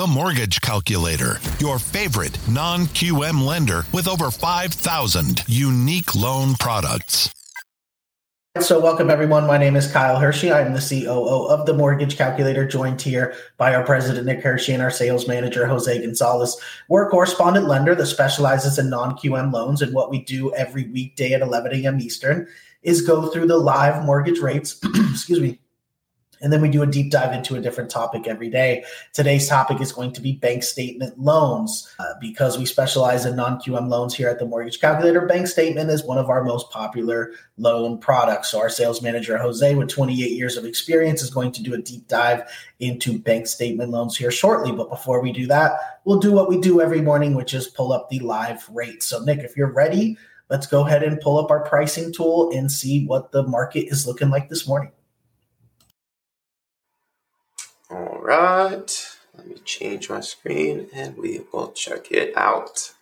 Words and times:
The 0.00 0.06
Mortgage 0.06 0.62
Calculator, 0.62 1.38
your 1.58 1.78
favorite 1.78 2.38
non 2.48 2.86
QM 2.86 3.44
lender 3.44 3.84
with 3.92 4.08
over 4.08 4.30
5,000 4.30 5.44
unique 5.46 6.14
loan 6.14 6.54
products. 6.54 7.30
So, 8.60 8.80
welcome 8.80 9.10
everyone. 9.10 9.46
My 9.46 9.58
name 9.58 9.76
is 9.76 9.92
Kyle 9.92 10.18
Hershey. 10.18 10.50
I'm 10.50 10.72
the 10.72 10.80
COO 10.80 11.48
of 11.48 11.66
the 11.66 11.74
Mortgage 11.74 12.16
Calculator, 12.16 12.66
joined 12.66 13.02
here 13.02 13.34
by 13.58 13.74
our 13.74 13.84
president, 13.84 14.24
Nick 14.24 14.42
Hershey, 14.42 14.72
and 14.72 14.82
our 14.82 14.90
sales 14.90 15.28
manager, 15.28 15.66
Jose 15.66 16.00
Gonzalez. 16.00 16.56
We're 16.88 17.06
a 17.06 17.10
correspondent 17.10 17.68
lender 17.68 17.94
that 17.94 18.06
specializes 18.06 18.78
in 18.78 18.88
non 18.88 19.18
QM 19.18 19.52
loans. 19.52 19.82
And 19.82 19.92
what 19.92 20.08
we 20.08 20.24
do 20.24 20.50
every 20.54 20.88
weekday 20.88 21.34
at 21.34 21.42
11 21.42 21.84
a.m. 21.84 22.00
Eastern 22.00 22.48
is 22.82 23.02
go 23.02 23.28
through 23.28 23.48
the 23.48 23.58
live 23.58 24.02
mortgage 24.04 24.38
rates, 24.38 24.80
excuse 25.10 25.40
me, 25.40 25.58
and 26.40 26.52
then 26.52 26.60
we 26.60 26.68
do 26.68 26.82
a 26.82 26.86
deep 26.86 27.10
dive 27.10 27.32
into 27.32 27.56
a 27.56 27.60
different 27.60 27.90
topic 27.90 28.26
every 28.26 28.48
day. 28.48 28.84
Today's 29.12 29.48
topic 29.48 29.80
is 29.80 29.92
going 29.92 30.12
to 30.12 30.20
be 30.20 30.32
bank 30.32 30.62
statement 30.62 31.18
loans. 31.18 31.92
Uh, 31.98 32.14
because 32.20 32.58
we 32.58 32.66
specialize 32.66 33.26
in 33.26 33.36
non 33.36 33.58
QM 33.58 33.88
loans 33.88 34.14
here 34.14 34.28
at 34.28 34.38
the 34.38 34.46
Mortgage 34.46 34.80
Calculator, 34.80 35.26
bank 35.26 35.46
statement 35.46 35.90
is 35.90 36.04
one 36.04 36.18
of 36.18 36.30
our 36.30 36.42
most 36.42 36.70
popular 36.70 37.32
loan 37.58 37.98
products. 37.98 38.50
So, 38.50 38.58
our 38.58 38.70
sales 38.70 39.02
manager, 39.02 39.36
Jose, 39.36 39.74
with 39.74 39.88
28 39.88 40.30
years 40.30 40.56
of 40.56 40.64
experience, 40.64 41.22
is 41.22 41.30
going 41.30 41.52
to 41.52 41.62
do 41.62 41.74
a 41.74 41.78
deep 41.78 42.08
dive 42.08 42.42
into 42.80 43.18
bank 43.18 43.46
statement 43.46 43.90
loans 43.90 44.16
here 44.16 44.30
shortly. 44.30 44.72
But 44.72 44.88
before 44.88 45.20
we 45.20 45.32
do 45.32 45.46
that, 45.48 46.00
we'll 46.04 46.20
do 46.20 46.32
what 46.32 46.48
we 46.48 46.58
do 46.60 46.80
every 46.80 47.02
morning, 47.02 47.34
which 47.34 47.54
is 47.54 47.68
pull 47.68 47.92
up 47.92 48.08
the 48.08 48.20
live 48.20 48.66
rates. 48.70 49.06
So, 49.06 49.20
Nick, 49.20 49.40
if 49.40 49.56
you're 49.56 49.72
ready, 49.72 50.16
let's 50.48 50.66
go 50.66 50.86
ahead 50.86 51.02
and 51.02 51.20
pull 51.20 51.38
up 51.38 51.50
our 51.50 51.64
pricing 51.64 52.12
tool 52.12 52.50
and 52.52 52.70
see 52.70 53.06
what 53.06 53.32
the 53.32 53.42
market 53.42 53.86
is 53.88 54.06
looking 54.06 54.30
like 54.30 54.48
this 54.48 54.66
morning. 54.66 54.92
All 57.90 58.19
right, 58.30 59.16
let 59.36 59.46
me 59.48 59.56
change 59.64 60.08
my 60.08 60.20
screen 60.20 60.88
and 60.94 61.16
we 61.16 61.40
will 61.52 61.72
check 61.72 62.10
it 62.12 62.36
out. 62.36 62.92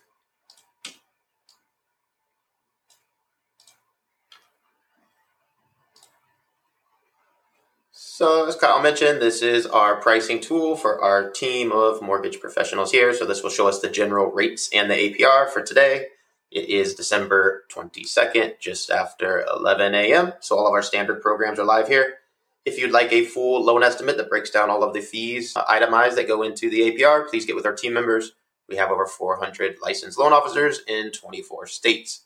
So 7.91 8.47
as 8.47 8.55
Kyle 8.55 8.81
mentioned, 8.81 9.21
this 9.21 9.41
is 9.41 9.65
our 9.65 9.95
pricing 9.95 10.41
tool 10.41 10.75
for 10.75 11.01
our 11.01 11.29
team 11.29 11.71
of 11.71 12.01
mortgage 12.01 12.39
professionals 12.39 12.91
here. 12.91 13.13
So 13.13 13.25
this 13.25 13.43
will 13.43 13.49
show 13.49 13.67
us 13.67 13.79
the 13.79 13.89
general 13.89 14.31
rates 14.31 14.69
and 14.73 14.89
the 14.89 14.95
APR 14.95 15.49
for 15.49 15.61
today. 15.61 16.07
It 16.51 16.67
is 16.67 16.95
December 16.95 17.63
22nd, 17.71 18.59
just 18.59 18.89
after 18.89 19.45
11 19.55 19.93
a.m. 19.93 20.33
So 20.39 20.57
all 20.57 20.67
of 20.67 20.73
our 20.73 20.81
standard 20.81 21.21
programs 21.21 21.59
are 21.59 21.65
live 21.65 21.87
here. 21.87 22.15
If 22.65 22.77
you'd 22.77 22.91
like 22.91 23.11
a 23.11 23.25
full 23.25 23.63
loan 23.63 23.83
estimate 23.83 24.17
that 24.17 24.29
breaks 24.29 24.49
down 24.49 24.69
all 24.69 24.83
of 24.83 24.93
the 24.93 25.01
fees 25.01 25.55
uh, 25.55 25.63
itemized 25.67 26.17
that 26.17 26.27
go 26.27 26.43
into 26.43 26.69
the 26.69 26.91
APR, 26.91 27.27
please 27.27 27.45
get 27.45 27.55
with 27.55 27.65
our 27.65 27.75
team 27.75 27.93
members. 27.93 28.33
We 28.67 28.75
have 28.75 28.91
over 28.91 29.05
400 29.05 29.77
licensed 29.81 30.19
loan 30.19 30.33
officers 30.33 30.81
in 30.87 31.11
24 31.11 31.67
states. 31.67 32.25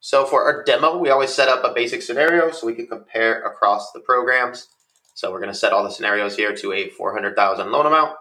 So 0.00 0.26
for 0.26 0.44
our 0.44 0.64
demo, 0.64 0.98
we 0.98 1.10
always 1.10 1.32
set 1.32 1.48
up 1.48 1.64
a 1.64 1.72
basic 1.72 2.02
scenario 2.02 2.50
so 2.50 2.66
we 2.66 2.74
can 2.74 2.86
compare 2.86 3.42
across 3.42 3.92
the 3.92 4.00
programs. 4.00 4.68
So 5.14 5.30
we're 5.30 5.40
going 5.40 5.52
to 5.52 5.58
set 5.58 5.72
all 5.72 5.84
the 5.84 5.90
scenarios 5.90 6.36
here 6.36 6.54
to 6.56 6.72
a 6.72 6.88
400,000 6.90 7.70
loan 7.70 7.86
amount. 7.86 8.16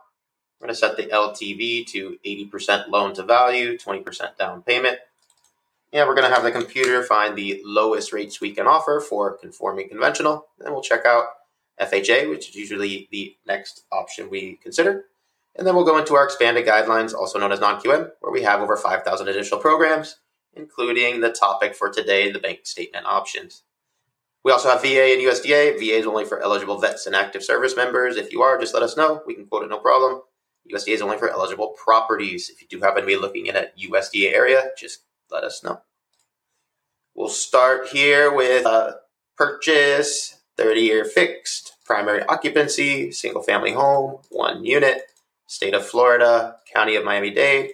We're 0.60 0.68
going 0.68 0.76
to 0.76 0.80
set 0.80 0.98
the 0.98 1.08
LTV 1.08 1.88
to 1.88 2.18
80% 2.24 2.90
loan 2.90 3.16
to 3.16 3.24
value, 3.24 3.78
20% 3.78 4.38
down 4.38 4.62
payment. 4.62 5.00
And 5.94 6.08
we're 6.08 6.16
going 6.16 6.28
to 6.28 6.34
have 6.34 6.44
the 6.44 6.52
computer 6.52 7.04
find 7.04 7.38
the 7.38 7.62
lowest 7.66 8.14
rates 8.14 8.40
we 8.40 8.52
can 8.52 8.66
offer 8.66 9.02
for 9.02 9.38
conforming 9.38 9.90
conventional. 9.90 10.48
Then 10.58 10.72
we'll 10.72 10.82
check 10.82 11.06
out 11.06 11.26
FHA, 11.80 12.30
which 12.30 12.50
is 12.50 12.56
usually 12.56 13.10
the 13.12 13.36
next 13.46 13.84
option 13.92 14.30
we 14.30 14.58
consider. 14.64 15.06
And 15.56 15.68
then 15.68 15.76
we'll 15.76 15.86
go 15.86 15.98
into 15.98 16.16
our 16.16 16.24
expanded 16.24 16.66
guidelines, 16.66 17.14
also 17.14 17.40
known 17.40 17.52
as 17.52 17.60
non-QM, 17.60 18.12
where 18.22 18.32
we 18.32 18.44
have 18.44 18.62
over 18.62 18.78
5,000 18.78 19.28
additional 19.28 19.60
programs, 19.60 20.18
including 20.54 21.20
the 21.20 21.32
topic 21.32 21.76
for 21.76 21.90
today, 21.90 22.32
the 22.32 22.40
bank 22.40 22.62
statement 22.64 23.06
options. 23.06 23.64
We 24.44 24.52
also 24.52 24.70
have 24.70 24.82
VA 24.82 25.14
and 25.14 25.22
USDA. 25.22 25.78
VA 25.78 25.98
is 25.98 26.08
only 26.08 26.26
for 26.26 26.42
eligible 26.42 26.80
vets 26.80 27.06
and 27.06 27.16
active 27.16 27.44
service 27.44 27.76
members. 27.76 28.16
If 28.16 28.32
you 28.32 28.42
are, 28.42 28.58
just 28.58 28.74
let 28.74 28.82
us 28.82 28.96
know. 28.96 29.22
We 29.28 29.36
can 29.36 29.46
quote 29.46 29.64
it, 29.64 29.70
no 29.70 29.80
problem. 29.80 30.22
USDA 30.74 30.94
is 30.94 31.02
only 31.02 31.18
for 31.18 31.30
eligible 31.30 31.76
properties. 31.84 32.50
If 32.50 32.62
you 32.62 32.68
do 32.68 32.80
happen 32.80 33.02
to 33.02 33.08
be 33.08 33.18
looking 33.18 33.48
in 33.48 33.56
a 33.56 33.68
USDA 33.88 34.34
area, 34.34 34.70
just 34.78 35.04
let 35.32 35.44
us 35.44 35.64
know. 35.64 35.82
We'll 37.16 37.30
start 37.30 37.88
here 37.90 38.34
with 38.34 38.66
a 38.66 38.98
purchase, 39.38 40.42
30 40.58 40.82
year 40.82 41.06
fixed, 41.06 41.78
primary 41.86 42.24
occupancy, 42.24 43.12
single 43.12 43.44
family 43.44 43.74
home, 43.74 44.22
one 44.30 44.64
unit, 44.64 45.04
state 45.48 45.74
of 45.74 45.86
Florida, 45.86 46.58
county 46.74 46.96
of 46.96 47.04
Miami 47.04 47.32
Dade. 47.32 47.72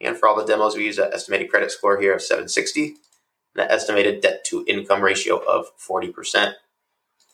And 0.00 0.16
for 0.16 0.28
all 0.28 0.36
the 0.36 0.44
demos, 0.44 0.76
we 0.76 0.86
use 0.86 0.98
an 0.98 1.10
estimated 1.12 1.50
credit 1.50 1.70
score 1.70 2.00
here 2.00 2.14
of 2.14 2.22
760 2.22 2.96
and 3.54 3.64
an 3.64 3.70
estimated 3.70 4.20
debt 4.20 4.44
to 4.46 4.64
income 4.66 5.02
ratio 5.02 5.36
of 5.36 5.66
40%. 5.78 6.54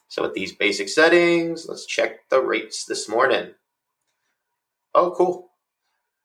So 0.09 0.23
with 0.23 0.35
these 0.35 0.53
basic 0.53 0.89
settings, 0.89 1.67
let's 1.69 1.87
check 1.87 2.29
the 2.31 2.41
rates 2.43 2.85
this 2.85 3.09
morning. 3.09 3.55
Oh, 4.95 5.13
cool. 5.17 5.48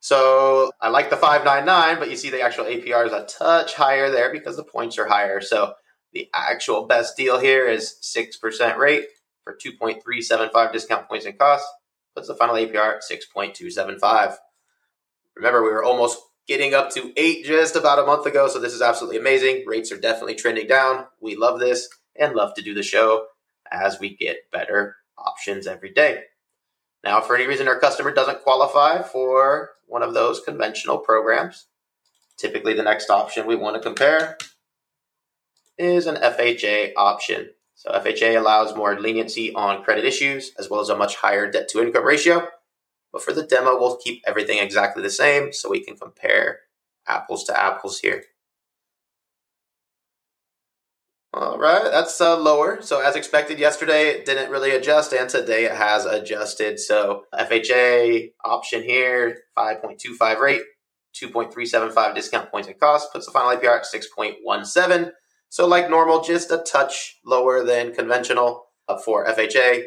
So 0.03 0.74
I 0.81 0.90
like 0.90 1.09
the 1.09 1.16
599, 1.16 1.97
but 1.97 2.09
you 2.09 2.18
see 2.18 2.30
the 2.30 2.41
actual 2.41 2.66
APR 2.66 3.06
is 3.06 3.14
a 3.14 3.24
touch 3.24 3.74
higher 3.74 4.12
there 4.12 4.34
because 4.34 4.58
the 4.58 4.64
points 4.66 4.97
are 4.97 5.08
higher. 5.08 5.40
So 5.40 5.75
the 6.12 6.30
actual 6.36 6.88
best 6.88 7.16
deal 7.16 7.40
here 7.40 7.69
is 7.69 7.96
6% 8.02 8.78
rate 8.78 9.06
for 9.46 9.56
2.375 9.56 10.74
discount 10.74 11.08
points 11.08 11.25
and 11.25 11.40
costs. 11.40 11.72
Puts 12.18 12.28
the 12.28 12.36
final 12.36 12.56
APR 12.56 12.97
at 12.97 13.03
6.275. 13.09 14.36
Remember, 15.38 15.63
we 15.63 15.69
were 15.69 15.86
almost 15.86 16.19
getting 16.50 16.74
up 16.74 16.92
to 16.96 17.13
8 17.16 17.46
just 17.46 17.78
about 17.78 17.97
a 17.97 18.06
month 18.06 18.25
ago, 18.25 18.50
so 18.50 18.59
this 18.59 18.74
is 18.74 18.81
absolutely 18.81 19.19
amazing. 19.19 19.63
Rates 19.66 19.90
are 19.94 19.97
definitely 19.97 20.36
trending 20.36 20.68
down. 20.68 21.06
We 21.22 21.38
love 21.38 21.62
this 21.62 21.88
and 22.13 22.36
love 22.36 22.56
to 22.56 22.62
do 22.62 22.74
the 22.74 22.84
show 22.84 23.28
as 23.72 24.02
we 24.02 24.18
get 24.18 24.52
better 24.52 24.97
options 25.18 25.66
every 25.66 25.94
day. 25.94 26.24
Now, 27.03 27.19
for 27.22 27.36
any 27.36 27.47
reason 27.47 27.68
our 27.68 27.80
customer 27.80 28.14
doesn't 28.14 28.44
qualify 28.44 29.02
for 29.02 29.72
one 29.88 30.03
of 30.03 30.14
those 30.14 30.40
conventional 30.40 30.97
programs, 30.97 31.68
typically 32.38 32.74
the 32.74 32.84
next 32.84 33.09
option 33.09 33.46
we 33.46 33.56
want 33.56 33.75
to 33.75 33.81
compare 33.81 34.38
is 35.78 36.08
an 36.08 36.16
FHA 36.16 36.94
option. 36.96 37.50
So 37.75 37.92
FHA 37.92 38.38
allows 38.38 38.75
more 38.75 39.00
leniency 39.00 39.53
on 39.53 39.84
credit 39.84 40.06
issues 40.06 40.53
as 40.58 40.69
well 40.69 40.80
as 40.80 40.90
a 40.90 40.96
much 40.96 41.18
higher 41.18 41.52
debt 41.52 41.68
to 41.69 41.81
income 41.81 42.06
ratio. 42.06 42.47
But 43.12 43.22
for 43.22 43.34
the 43.34 43.44
demo, 43.44 43.78
we'll 43.78 43.97
keep 43.97 44.24
everything 44.25 44.59
exactly 44.59 45.03
the 45.03 45.09
same 45.09 45.52
so 45.52 45.69
we 45.69 45.84
can 45.84 45.97
compare 45.97 46.62
apples 47.08 47.44
to 47.46 47.62
apples 47.62 48.00
here. 48.00 48.24
All 51.36 51.58
right, 51.58 51.86
that's 51.86 52.22
uh, 52.22 52.38
lower. 52.38 52.80
So 52.84 53.02
as 53.02 53.16
expected 53.16 53.58
yesterday, 53.58 54.10
it 54.10 54.24
didn't 54.24 54.52
really 54.52 54.70
adjust, 54.70 55.14
and 55.14 55.28
today 55.28 55.66
it 55.66 55.72
has 55.72 56.06
adjusted. 56.06 56.80
So 56.80 57.24
FHA 57.34 58.34
option 58.46 58.84
here, 58.84 59.40
5.25 59.58 60.40
rate, 60.40 60.62
2.375 61.16 62.14
discount 62.14 62.52
points 62.52 62.68
and 62.68 62.80
cost, 62.80 63.12
puts 63.12 63.26
the 63.26 63.32
final 63.32 63.50
APR 63.50 63.78
at 63.78 63.86
6.17. 63.86 65.12
So 65.50 65.66
like 65.66 65.90
normal, 65.90 66.22
just 66.22 66.52
a 66.52 66.60
touch 66.60 67.20
lower 67.26 67.64
than 67.64 67.96
conventional 67.96 68.68
for 69.04 69.26
FHA. 69.26 69.86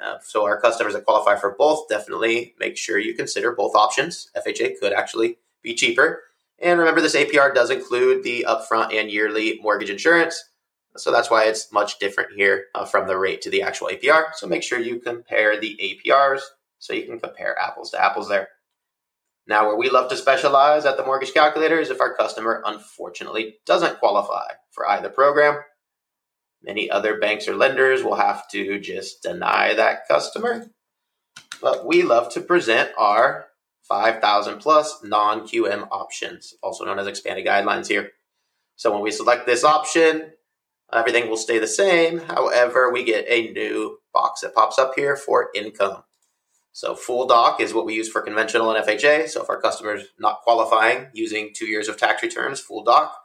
Uh, 0.00 0.18
so 0.22 0.44
our 0.44 0.60
customers 0.60 0.94
that 0.94 1.04
qualify 1.04 1.34
for 1.34 1.56
both, 1.58 1.88
definitely 1.88 2.54
make 2.60 2.76
sure 2.76 2.98
you 2.98 3.14
consider 3.14 3.50
both 3.50 3.74
options. 3.74 4.30
FHA 4.36 4.78
could 4.80 4.92
actually 4.92 5.38
be 5.60 5.74
cheaper. 5.74 6.22
And 6.60 6.78
remember, 6.78 7.00
this 7.00 7.16
APR 7.16 7.52
does 7.52 7.70
include 7.70 8.22
the 8.22 8.46
upfront 8.48 8.94
and 8.94 9.10
yearly 9.10 9.58
mortgage 9.60 9.90
insurance. 9.90 10.40
So 10.96 11.10
that's 11.10 11.30
why 11.30 11.44
it's 11.44 11.72
much 11.72 11.98
different 11.98 12.32
here 12.36 12.66
uh, 12.74 12.84
from 12.84 13.08
the 13.08 13.18
rate 13.18 13.42
to 13.42 13.50
the 13.50 13.62
actual 13.62 13.88
APR. 13.88 14.34
So 14.34 14.46
make 14.46 14.62
sure 14.62 14.78
you 14.78 15.00
compare 15.00 15.58
the 15.60 15.78
APRs 16.06 16.40
so 16.78 16.92
you 16.92 17.04
can 17.04 17.18
compare 17.18 17.58
apples 17.58 17.90
to 17.90 18.02
apples 18.02 18.28
there. 18.28 18.48
Now, 19.46 19.66
where 19.66 19.76
we 19.76 19.90
love 19.90 20.08
to 20.10 20.16
specialize 20.16 20.86
at 20.86 20.96
the 20.96 21.04
mortgage 21.04 21.34
calculator 21.34 21.78
is 21.78 21.90
if 21.90 22.00
our 22.00 22.14
customer 22.14 22.62
unfortunately 22.64 23.56
doesn't 23.66 23.98
qualify 23.98 24.52
for 24.70 24.88
either 24.88 25.10
program. 25.10 25.60
Many 26.62 26.90
other 26.90 27.18
banks 27.18 27.46
or 27.46 27.54
lenders 27.54 28.02
will 28.02 28.14
have 28.14 28.48
to 28.50 28.78
just 28.78 29.22
deny 29.22 29.74
that 29.74 30.08
customer. 30.08 30.70
But 31.60 31.86
we 31.86 32.02
love 32.02 32.32
to 32.34 32.40
present 32.40 32.90
our 32.96 33.46
5,000 33.82 34.58
plus 34.58 35.00
non 35.04 35.42
QM 35.42 35.88
options, 35.90 36.54
also 36.62 36.84
known 36.84 36.98
as 36.98 37.06
expanded 37.06 37.46
guidelines 37.46 37.88
here. 37.88 38.12
So 38.76 38.92
when 38.92 39.02
we 39.02 39.10
select 39.10 39.46
this 39.46 39.62
option, 39.62 40.32
Everything 40.92 41.28
will 41.28 41.36
stay 41.36 41.58
the 41.58 41.66
same. 41.66 42.20
However, 42.20 42.90
we 42.92 43.04
get 43.04 43.26
a 43.28 43.52
new 43.52 43.98
box 44.12 44.42
that 44.42 44.54
pops 44.54 44.78
up 44.78 44.92
here 44.96 45.16
for 45.16 45.50
income. 45.54 46.04
So 46.72 46.94
full 46.94 47.26
doc 47.26 47.60
is 47.60 47.74
what 47.74 47.86
we 47.86 47.94
use 47.94 48.08
for 48.08 48.22
conventional 48.22 48.70
and 48.72 48.84
FHA. 48.84 49.28
So 49.28 49.42
if 49.42 49.50
our 49.50 49.60
customer's 49.60 50.06
not 50.18 50.42
qualifying 50.42 51.08
using 51.14 51.52
two 51.54 51.66
years 51.66 51.88
of 51.88 51.96
tax 51.96 52.22
returns, 52.22 52.60
full 52.60 52.84
doc, 52.84 53.16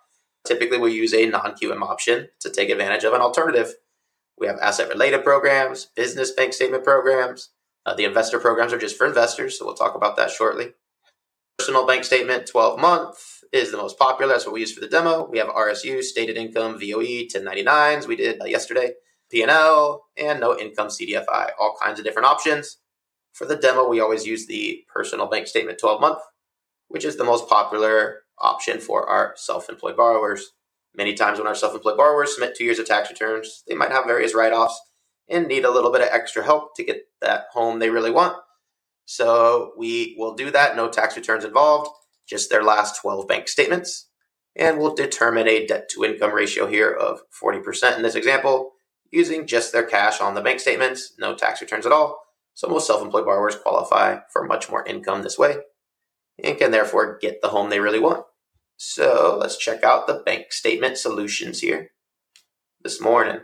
typically 0.46 0.78
we 0.78 0.94
use 0.94 1.14
a 1.14 1.26
non-QM 1.26 1.82
option 1.82 2.30
to 2.42 2.50
take 2.50 2.70
advantage 2.70 3.04
of 3.04 3.14
an 3.14 3.22
alternative. 3.22 3.76
We 4.38 4.48
have 4.48 4.60
asset 4.60 4.90
related 4.90 5.24
programs, 5.24 5.88
business 5.96 6.32
bank 6.32 6.54
statement 6.54 6.84
programs, 6.84 7.50
Uh, 7.86 7.96
the 7.96 8.06
investor 8.06 8.40
programs 8.40 8.74
are 8.74 8.78
just 8.78 8.98
for 8.98 9.08
investors, 9.08 9.58
so 9.58 9.66
we'll 9.66 9.74
talk 9.74 9.96
about 9.96 10.16
that 10.16 10.30
shortly. 10.30 10.74
Personal 11.58 11.88
bank 11.88 12.04
statement, 12.04 12.46
12 12.48 12.80
month 12.80 13.39
is 13.52 13.72
the 13.72 13.78
most 13.78 13.98
popular. 13.98 14.34
That's 14.34 14.46
what 14.46 14.54
we 14.54 14.62
use 14.62 14.74
for 14.74 14.82
the 14.82 14.88
demo. 14.88 15.28
We 15.30 15.40
have 15.40 15.48
RSU, 15.48 16.04
stated 16.04 16.38
income, 16.38 16.80
VOE, 16.80 17.28
1099s. 17.28 18.08
We 18.08 18.16
did 18.16 18.42
uh, 18.42 18.46
yesterday, 18.46 18.94
P&L, 19.32 20.06
and 20.18 20.40
no 20.40 20.58
income 20.58 20.88
CDFI. 20.88 21.52
All 21.60 21.78
kinds 21.82 22.00
of 22.00 22.06
different 22.06 22.28
options. 22.28 22.78
For 23.34 23.46
the 23.46 23.56
demo, 23.56 23.88
we 23.88 24.00
always 24.00 24.26
use 24.26 24.48
the 24.48 24.84
personal 24.94 25.28
bank 25.28 25.48
statement 25.48 25.80
12 25.80 26.02
month, 26.02 26.20
which 26.88 27.06
is 27.06 27.18
the 27.18 27.24
most 27.24 27.48
popular 27.48 28.24
option 28.38 28.80
for 28.80 29.08
our 29.08 29.34
self 29.38 29.70
employed 29.70 29.98
borrowers. 29.98 30.52
Many 30.96 31.14
times, 31.14 31.38
when 31.38 31.48
our 31.48 31.56
self 31.56 31.74
employed 31.74 31.98
borrowers 31.98 32.34
submit 32.34 32.56
two 32.56 32.66
years 32.66 32.80
of 32.80 32.88
tax 32.88 33.10
returns, 33.10 33.64
they 33.68 33.76
might 33.76 33.92
have 33.92 34.06
various 34.06 34.36
write 34.36 34.54
offs 34.54 34.80
and 35.28 35.48
need 35.48 35.64
a 35.64 35.72
little 35.72 35.92
bit 35.92 36.02
of 36.02 36.10
extra 36.12 36.44
help 36.44 36.76
to 36.76 36.84
get 36.84 37.04
that 37.22 37.46
home 37.52 37.80
they 37.80 37.90
really 37.90 38.12
want. 38.12 38.36
So 39.06 39.74
we 39.78 40.16
will 40.18 40.36
do 40.36 40.52
that, 40.52 40.76
no 40.76 40.90
tax 40.90 41.16
returns 41.16 41.46
involved, 41.46 41.90
just 42.30 42.50
their 42.50 42.64
last 42.64 43.02
12 43.02 43.28
bank 43.28 43.48
statements. 43.48 44.08
And 44.56 44.78
we'll 44.78 44.96
determine 44.96 45.48
a 45.48 45.66
debt 45.66 45.90
to 45.90 46.04
income 46.04 46.34
ratio 46.34 46.68
here 46.68 46.92
of 46.92 47.22
40% 47.42 47.96
in 47.96 48.04
this 48.04 48.16
example, 48.16 48.72
using 49.12 49.48
just 49.48 49.72
their 49.72 49.86
cash 49.86 50.22
on 50.22 50.36
the 50.36 50.42
bank 50.42 50.60
statements, 50.60 51.14
no 51.18 51.36
tax 51.36 51.62
returns 51.62 51.86
at 51.86 51.92
all. 51.92 52.22
So 52.54 52.68
most 52.68 52.88
self 52.88 53.02
employed 53.02 53.26
borrowers 53.26 53.56
qualify 53.56 54.20
for 54.32 54.44
much 54.44 54.70
more 54.70 54.86
income 54.86 55.24
this 55.24 55.38
way 55.38 55.58
and 56.44 56.58
can 56.58 56.72
therefore 56.72 57.18
get 57.18 57.42
the 57.42 57.50
home 57.50 57.70
they 57.70 57.80
really 57.80 58.00
want. 58.00 58.26
So 58.78 59.38
let's 59.40 59.58
check 59.58 59.84
out 59.84 60.08
the 60.08 60.22
bank 60.26 60.52
statement 60.52 60.98
solutions 60.98 61.62
here 61.62 61.92
this 62.82 63.02
morning. 63.02 63.40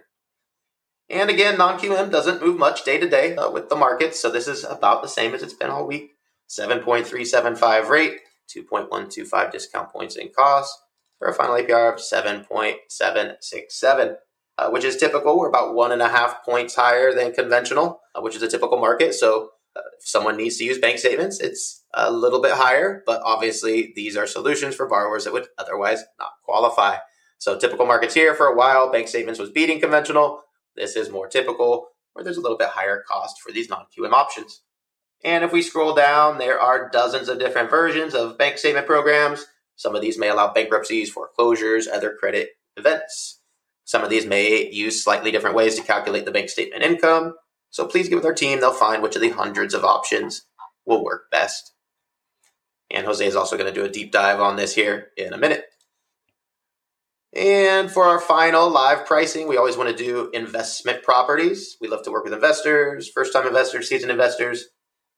And 1.10 1.30
again, 1.30 1.58
non 1.58 1.80
QM 1.80 2.12
doesn't 2.12 2.42
move 2.42 2.58
much 2.58 2.84
day 2.84 2.98
to 3.00 3.08
day 3.08 3.36
uh, 3.36 3.52
with 3.52 3.70
the 3.70 3.76
markets, 3.76 4.20
so 4.20 4.30
this 4.30 4.48
is 4.48 4.64
about 4.64 5.02
the 5.02 5.08
same 5.08 5.34
as 5.34 5.44
it's 5.44 5.54
been 5.54 5.70
all 5.70 5.86
week. 5.86 6.12
7.375 6.50 7.90
rate, 7.90 8.20
2.125 8.56 9.52
discount 9.52 9.92
points 9.92 10.16
in 10.16 10.30
cost 10.30 10.74
for 11.20 11.28
a 11.28 11.34
final 11.34 11.56
APR 11.56 11.94
of 11.94 12.00
7.767, 12.00 14.16
uh, 14.58 14.70
which 14.70 14.84
is 14.84 14.98
typical. 14.98 15.40
We're 15.40 15.50
about 15.50 15.76
one 15.76 15.92
and 15.92 16.02
a 16.02 16.10
half 16.10 16.44
points 16.44 16.74
higher 16.76 17.14
than 17.14 17.34
conventional, 17.34 18.02
uh, 18.14 18.22
which 18.22 18.36
is 18.36 18.42
a 18.42 18.50
typical 18.50 18.80
market. 18.80 19.14
So 19.14 19.52
uh, 19.76 19.82
if 19.98 20.08
someone 20.08 20.38
needs 20.38 20.58
to 20.58 20.64
use 20.64 20.80
bank 20.80 21.00
statements, 21.00 21.40
it's 21.40 21.84
a 21.94 22.12
little 22.12 22.42
bit 22.42 22.54
higher, 22.54 23.04
but 23.06 23.22
obviously 23.24 23.94
these 23.96 24.18
are 24.18 24.28
solutions 24.28 24.76
for 24.76 24.88
borrowers 24.88 25.26
that 25.26 25.34
would 25.34 25.48
otherwise 25.58 26.04
not 26.20 26.32
qualify. 26.44 26.98
So 27.38 27.58
typical 27.58 27.86
markets 27.86 28.14
here 28.14 28.34
for 28.34 28.48
a 28.48 28.56
while, 28.56 28.92
bank 28.92 29.08
statements 29.08 29.40
was 29.40 29.52
beating 29.52 29.80
conventional. 29.80 30.42
This 30.76 30.96
is 30.96 31.10
more 31.10 31.28
typical, 31.28 31.88
where 32.14 32.24
there's 32.24 32.38
a 32.38 32.42
little 32.42 32.58
bit 32.58 32.70
higher 32.70 33.04
cost 33.08 33.42
for 33.42 33.52
these 33.52 33.70
non 33.70 33.86
QM 33.98 34.12
options. 34.12 34.62
And 35.24 35.44
if 35.44 35.52
we 35.52 35.62
scroll 35.62 35.96
down, 35.96 36.38
there 36.38 36.60
are 36.60 36.90
dozens 36.90 37.30
of 37.30 37.40
different 37.40 37.70
versions 37.70 38.14
of 38.14 38.38
bank 38.38 38.58
statement 38.58 38.86
programs. 38.86 39.46
Some 39.76 39.96
of 39.96 40.02
these 40.02 40.18
may 40.18 40.30
allow 40.30 40.54
bankruptcies, 40.54 41.10
foreclosures, 41.10 41.88
other 41.88 42.16
credit 42.20 42.50
events. 42.78 43.40
Some 43.86 44.04
of 44.04 44.10
these 44.10 44.26
may 44.26 44.70
use 44.72 45.04
slightly 45.04 45.32
different 45.32 45.56
ways 45.56 45.76
to 45.76 45.84
calculate 45.84 46.26
the 46.26 46.32
bank 46.32 46.50
statement 46.50 46.84
income. 46.84 47.36
So 47.70 47.86
please 47.86 48.10
get 48.10 48.16
with 48.16 48.26
our 48.26 48.34
team. 48.34 48.60
They'll 48.60 48.74
find 48.74 49.02
which 49.02 49.16
of 49.16 49.22
the 49.22 49.30
hundreds 49.30 49.74
of 49.74 49.84
options 49.84 50.44
will 50.86 51.04
work 51.04 51.30
best. 51.32 51.74
And 52.92 53.06
Jose 53.06 53.26
is 53.26 53.36
also 53.36 53.58
going 53.58 53.74
to 53.74 53.80
do 53.80 53.86
a 53.86 53.92
deep 53.92 54.12
dive 54.12 54.40
on 54.40 54.56
this 54.56 54.76
here 54.76 55.10
in 55.18 55.34
a 55.34 55.38
minute. 55.38 55.66
And 57.36 57.92
for 57.92 58.06
our 58.06 58.22
final 58.22 58.70
live 58.70 59.06
pricing, 59.06 59.48
we 59.48 59.58
always 59.58 59.76
want 59.76 59.90
to 59.90 60.04
do 60.04 60.30
investment 60.34 61.04
properties. 61.04 61.76
We 61.82 61.90
love 61.90 62.04
to 62.04 62.12
work 62.12 62.24
with 62.24 62.34
investors, 62.34 63.10
first 63.10 63.34
time 63.34 63.46
investors, 63.46 63.90
seasoned 63.90 64.12
investors. 64.12 64.68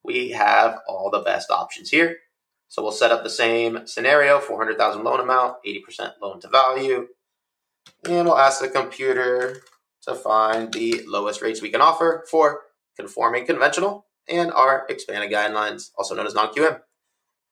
We 0.08 0.32
have 0.32 0.80
all 0.88 1.12
the 1.12 1.20
best 1.20 1.52
options 1.52 1.92
here. 1.92 2.18
So 2.70 2.82
we'll 2.82 2.92
set 2.92 3.12
up 3.12 3.24
the 3.24 3.30
same 3.30 3.86
scenario 3.86 4.40
400,000 4.40 5.04
loan 5.04 5.20
amount, 5.20 5.58
80% 5.66 6.14
loan 6.22 6.42
to 6.42 6.48
value. 6.48 7.08
And 8.06 8.28
we'll 8.28 8.38
ask 8.38 8.60
the 8.60 8.70
computer 8.70 9.62
to 10.04 10.16
find 10.16 10.74
the 10.74 11.04
lowest 11.06 11.42
rates 11.42 11.62
we 11.62 11.70
can 11.70 11.82
offer 11.82 12.26
for 12.30 12.62
conforming 12.96 13.46
conventional 13.46 14.08
and 14.28 14.52
our 14.52 14.86
expanded 14.90 15.32
guidelines, 15.32 15.92
also 15.98 16.16
known 16.16 16.26
as 16.26 16.34
non 16.34 16.54
QM. 16.54 16.82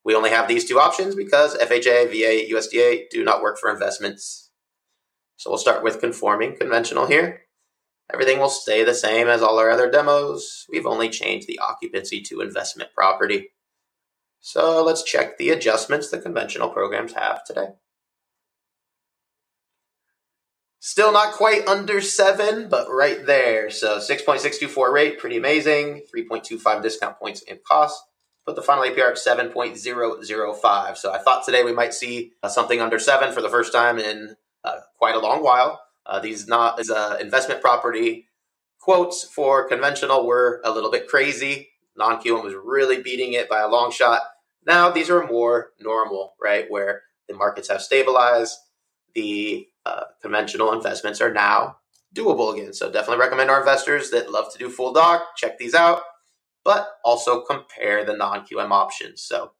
We 0.04 0.16
only 0.16 0.32
have 0.32 0.48
these 0.48 0.66
two 0.66 0.80
options 0.80 1.16
because 1.16 1.58
FHA, 1.58 2.10
VA, 2.10 2.54
USDA 2.54 3.10
do 3.10 3.24
not 3.24 3.42
work 3.42 3.58
for 3.58 3.72
investments 3.72 4.46
so 5.38 5.50
we'll 5.50 5.58
start 5.58 5.84
with 5.84 6.00
conforming 6.00 6.56
conventional 6.56 7.08
here. 7.08 7.42
Everything 8.14 8.40
will 8.40 8.50
stay 8.50 8.84
the 8.84 8.94
same 8.94 9.28
as 9.28 9.42
all 9.42 9.58
our 9.58 9.70
other 9.70 9.90
demos. 9.90 10.66
We've 10.70 10.86
only 10.86 11.10
changed 11.10 11.48
the 11.48 11.60
occupancy 11.60 12.22
to 12.24 12.42
investment 12.42 12.92
property. 12.94 13.50
So 14.40 14.84
let's 14.84 15.04
check 15.04 15.38
the 15.38 15.50
adjustments 15.50 16.10
the 16.10 16.20
conventional 16.20 16.70
programs 16.70 17.14
have 17.14 17.44
today. 17.44 17.70
Still 20.80 21.12
not 21.12 21.34
quite 21.34 21.68
under 21.68 22.00
7, 22.00 22.70
but 22.70 22.88
right 22.92 23.26
there. 23.26 23.72
So 23.72 23.98
6.624 23.98 24.94
rate, 24.94 25.18
pretty 25.18 25.38
amazing. 25.38 26.04
3.25 26.16 26.84
discount 26.84 27.18
points 27.18 27.42
in 27.42 27.58
cost. 27.68 28.00
Put 28.46 28.56
the 28.56 28.62
final 28.62 28.84
APR 28.84 29.10
at 29.10 29.16
7.005. 29.16 30.98
So 30.98 31.12
I 31.12 31.18
thought 31.18 31.44
today 31.44 31.64
we 31.64 31.74
might 31.74 31.96
see 31.96 32.34
uh, 32.44 32.50
something 32.50 32.80
under 32.80 33.00
7 33.00 33.34
for 33.34 33.42
the 33.42 33.50
first 33.50 33.74
time 33.74 33.98
in 33.98 34.36
uh, 34.64 34.82
quite 35.00 35.16
a 35.16 35.20
long 35.20 35.44
while. 35.44 35.82
Uh, 36.06 36.20
these 36.20 36.48
not 36.48 36.80
as 36.80 36.90
uh, 36.90 37.18
investment 37.20 37.62
property 37.62 38.28
quotes 38.80 39.24
for 39.24 39.68
conventional 39.68 40.26
were 40.28 40.62
a 40.64 40.72
little 40.72 40.92
bit 40.92 41.08
crazy. 41.08 41.70
Non 41.98 42.22
QM 42.22 42.44
was 42.44 42.54
really 42.54 43.02
beating 43.02 43.34
it 43.34 43.50
by 43.50 43.62
a 43.62 43.68
long 43.68 43.92
shot. 43.92 44.22
Now 44.66 44.92
these 44.92 45.10
are 45.10 45.26
more 45.26 45.72
normal, 45.80 46.36
right? 46.42 46.66
Where 46.70 47.04
the 47.28 47.34
markets 47.34 47.70
have 47.70 47.82
stabilized. 47.82 48.58
The 49.16 49.68
uh, 49.86 50.04
conventional 50.22 50.74
investments 50.74 51.22
are 51.22 51.34
now 51.34 51.78
doable 52.14 52.54
again. 52.54 52.74
So 52.74 52.92
definitely 52.92 53.20
recommend 53.20 53.50
our 53.50 53.60
investors 53.60 54.10
that 54.12 54.32
love 54.32 54.52
to 54.54 54.60
do 54.60 54.70
full 54.70 54.94
doc 54.94 55.36
check 55.36 55.58
these 55.58 55.74
out, 55.74 56.02
but 56.64 56.98
also 57.04 57.42
compare 57.42 58.06
the 58.06 58.16
non 58.16 58.46
QM 58.46 58.72
options. 58.72 59.22
So 59.22 59.52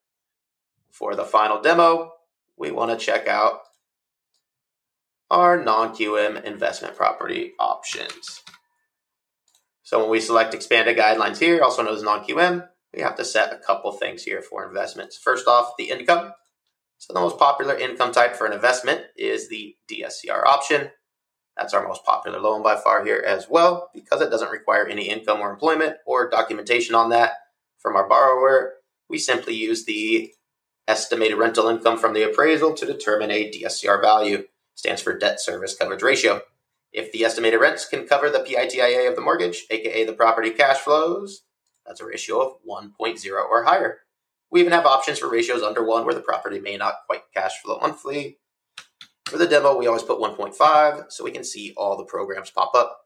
for 0.92 1.16
the 1.16 1.26
final 1.26 1.62
demo, 1.62 2.14
we 2.58 2.72
want 2.72 2.98
to 2.98 3.06
check 3.06 3.28
out 3.28 3.62
are 5.30 5.62
non-QM 5.62 6.44
investment 6.44 6.96
property 6.96 7.54
options. 7.60 8.42
So 9.84 10.00
when 10.00 10.10
we 10.10 10.20
select 10.20 10.54
expanded 10.54 10.98
guidelines 10.98 11.38
here, 11.38 11.62
also 11.62 11.84
known 11.84 11.96
as 11.96 12.04
non-QM, 12.04 12.68
we 12.94 13.02
have 13.02 13.16
to 13.18 13.26
set 13.26 13.54
a 13.54 13.58
couple 13.58 13.92
things 13.92 14.24
here 14.24 14.42
for 14.42 14.68
investments. 14.68 15.18
First 15.18 15.48
off, 15.48 15.74
the 15.78 15.90
income. 15.90 16.32
So 16.98 17.14
the 17.14 17.20
most 17.20 17.38
popular 17.38 17.78
income 17.78 18.12
type 18.12 18.36
for 18.36 18.48
an 18.48 18.54
investment 18.54 19.02
is 19.18 19.50
the 19.50 19.76
DSCR 19.92 20.46
option. 20.46 20.92
That's 21.58 21.74
our 21.74 21.88
most 21.88 22.04
popular 22.04 22.40
loan 22.40 22.64
by 22.64 22.76
far 22.76 23.06
here 23.06 23.24
as 23.26 23.48
well 23.50 23.90
because 23.94 24.22
it 24.22 24.30
doesn't 24.30 24.52
require 24.52 24.88
any 24.88 25.10
income 25.10 25.40
or 25.40 25.52
employment 25.52 25.98
or 26.06 26.30
documentation 26.30 26.96
on 26.96 27.10
that 27.10 27.34
from 27.80 27.96
our 27.96 28.08
borrower. 28.08 28.74
We 29.10 29.20
simply 29.20 29.54
use 29.54 29.86
the 29.86 30.32
estimated 30.88 31.38
rental 31.38 31.68
income 31.68 31.98
from 31.98 32.14
the 32.14 32.24
appraisal 32.24 32.74
to 32.74 32.86
determine 32.86 33.32
a 33.32 33.52
DSCR 33.52 34.02
value 34.02 34.44
stands 34.76 35.02
for 35.02 35.18
debt 35.18 35.42
service 35.42 35.76
coverage 35.76 36.04
ratio. 36.04 36.42
If 36.94 37.12
the 37.12 37.26
estimated 37.26 37.60
rents 37.60 37.86
can 37.86 38.08
cover 38.08 38.30
the 38.30 38.40
PITIA 38.40 39.10
of 39.10 39.16
the 39.16 39.22
mortgage, 39.22 39.66
aka 39.70 40.06
the 40.06 40.14
property 40.14 40.52
cash 40.52 40.78
flows, 40.78 41.42
that's 41.86 42.02
a 42.02 42.06
ratio 42.06 42.40
of 42.40 42.54
1.0 42.68 43.50
or 43.50 43.64
higher. 43.64 44.00
We 44.50 44.62
even 44.62 44.72
have 44.72 44.86
options 44.86 45.20
for 45.20 45.30
ratios 45.30 45.62
under 45.62 45.84
1 45.84 46.06
where 46.06 46.16
the 46.16 46.22
property 46.22 46.60
may 46.60 46.78
not 46.78 47.02
quite 47.08 47.24
cash 47.34 47.62
flow 47.62 47.80
monthly. 47.80 48.38
For 49.28 49.38
the 49.38 49.48
demo, 49.48 49.76
we 49.76 49.88
always 49.88 50.04
put 50.04 50.20
1.5 50.20 51.12
so 51.12 51.24
we 51.24 51.32
can 51.32 51.44
see 51.44 51.74
all 51.76 51.98
the 51.98 52.06
programs 52.06 52.52
pop 52.52 52.74
up. 52.76 53.02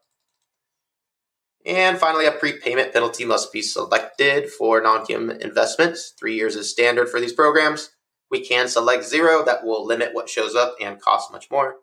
And 1.66 1.98
finally, 1.98 2.26
a 2.26 2.32
prepayment 2.32 2.92
penalty 2.92 3.24
must 3.24 3.52
be 3.52 3.60
selected 3.60 4.50
for 4.50 4.80
non 4.80 5.04
QM 5.04 5.40
investments. 5.40 6.14
Three 6.18 6.36
years 6.36 6.56
is 6.56 6.70
standard 6.70 7.08
for 7.08 7.20
these 7.20 7.32
programs. 7.32 7.90
We 8.30 8.40
can 8.40 8.68
select 8.68 9.04
zero, 9.04 9.44
that 9.44 9.64
will 9.64 9.84
limit 9.84 10.14
what 10.14 10.28
shows 10.28 10.54
up 10.54 10.76
and 10.80 11.00
cost 11.00 11.32
much 11.32 11.50
more. 11.50 11.76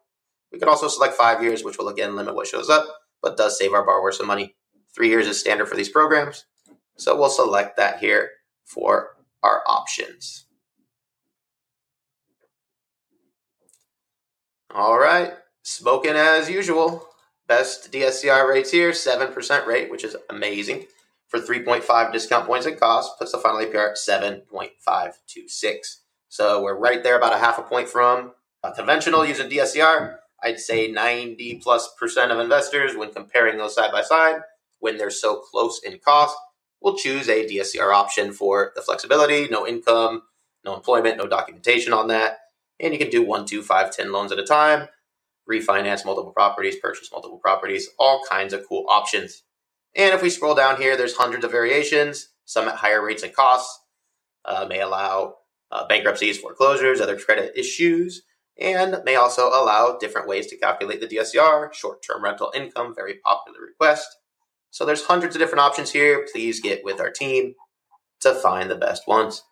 We 0.52 0.60
can 0.60 0.70
also 0.70 0.88
select 0.88 1.16
five 1.16 1.44
years, 1.44 1.64
which 1.64 1.78
will 1.78 1.90
again 1.90 2.16
limit 2.16 2.36
what 2.36 2.48
shows 2.48 2.70
up, 2.70 2.86
but 3.22 3.36
does 3.36 3.58
save 3.58 3.74
our 3.74 3.86
borrower 3.86 4.12
some 4.12 4.28
money. 4.28 4.56
Three 4.96 5.10
years 5.10 5.28
is 5.28 5.40
standard 5.40 5.68
for 5.68 5.76
these 5.76 5.90
programs. 5.90 6.46
So 6.96 7.18
we'll 7.18 7.30
select 7.30 7.78
that 7.78 8.00
here 8.00 8.32
for 8.64 9.18
our 9.44 9.62
options. 9.68 10.46
All 14.74 14.98
right, 14.98 15.34
smoking 15.64 16.12
as 16.12 16.50
usual. 16.50 17.08
Best 17.48 17.92
DSCR 17.92 18.50
rates 18.50 18.72
here, 18.72 18.92
7% 18.92 19.66
rate, 19.66 19.90
which 19.90 20.04
is 20.04 20.18
amazing. 20.30 20.86
For 21.30 21.40
3.5 21.40 22.12
discount 22.12 22.46
points 22.46 22.66
and 22.66 22.80
cost, 22.80 23.18
puts 23.18 23.32
the 23.32 23.38
final 23.38 23.62
APR 23.62 23.92
at 23.92 23.98
7.526. 23.98 25.98
So 26.30 26.62
we're 26.62 26.78
right 26.78 27.04
there, 27.04 27.18
about 27.18 27.34
a 27.34 27.38
half 27.38 27.58
a 27.58 27.64
point 27.64 27.88
from 27.88 28.34
a 28.64 28.72
conventional 28.72 29.26
using 29.26 29.50
DSCR. 29.50 30.18
I'd 30.44 30.60
say 30.60 30.92
90 30.92 31.56
plus 31.64 31.90
percent 32.00 32.32
of 32.32 32.40
investors, 32.40 32.96
when 32.96 33.12
comparing 33.12 33.58
those 33.58 33.76
side 33.76 33.92
by 33.92 34.02
side, 34.02 34.42
when 34.80 34.98
they're 34.98 35.10
so 35.10 35.38
close 35.38 35.82
in 35.84 35.98
cost, 36.00 36.38
we'll 36.82 36.96
choose 36.96 37.28
a 37.28 37.48
DSCR 37.48 37.94
option 37.94 38.32
for 38.32 38.72
the 38.76 38.82
flexibility, 38.82 39.48
no 39.48 39.66
income, 39.66 40.24
no 40.64 40.76
employment, 40.76 41.18
no 41.18 41.28
documentation 41.28 41.94
on 41.94 42.08
that. 42.10 42.40
And 42.80 42.94
you 42.94 43.00
can 43.00 43.10
do 43.10 43.24
one, 43.24 43.46
two, 43.46 43.64
five, 43.64 43.92
ten 43.92 44.12
loans 44.12 44.32
at 44.32 44.38
a 44.38 44.44
time, 44.44 44.88
refinance 45.50 46.06
multiple 46.06 46.32
properties, 46.32 46.76
purchase 46.76 47.12
multiple 47.12 47.40
properties, 47.40 47.90
all 47.98 48.24
kinds 48.30 48.54
of 48.54 48.68
cool 48.68 48.86
options. 48.90 49.44
And 49.96 50.14
if 50.14 50.22
we 50.22 50.30
scroll 50.30 50.54
down 50.54 50.80
here, 50.80 50.96
there's 50.96 51.16
hundreds 51.16 51.44
of 51.44 51.52
variations, 51.52 52.30
some 52.46 52.68
at 52.68 52.76
higher 52.76 53.04
rates 53.04 53.24
and 53.24 53.34
costs, 53.34 53.82
uh, 54.46 54.68
may 54.70 54.82
allow 54.82 55.38
uh, 55.72 55.88
bankruptcies, 55.88 56.38
foreclosures, 56.38 57.02
other 57.02 57.18
credit 57.18 57.54
issues, 57.56 58.24
and 58.60 59.02
may 59.06 59.16
also 59.16 59.50
allow 59.50 59.98
different 60.00 60.28
ways 60.28 60.48
to 60.48 60.58
calculate 60.58 61.02
the 61.02 61.08
DSCR, 61.08 61.74
short-term 61.74 62.24
rental 62.24 62.52
income, 62.56 62.96
very 62.96 63.16
popular 63.16 63.60
request. 63.62 64.08
So 64.72 64.86
there's 64.86 65.06
hundreds 65.06 65.36
of 65.36 65.40
different 65.40 65.62
options 65.62 65.92
here. 65.92 66.28
Please 66.32 66.60
get 66.60 66.84
with 66.84 67.00
our 67.00 67.12
team 67.12 67.54
to 68.22 68.34
find 68.34 68.70
the 68.70 68.76
best 68.76 69.08
ones. 69.08 69.44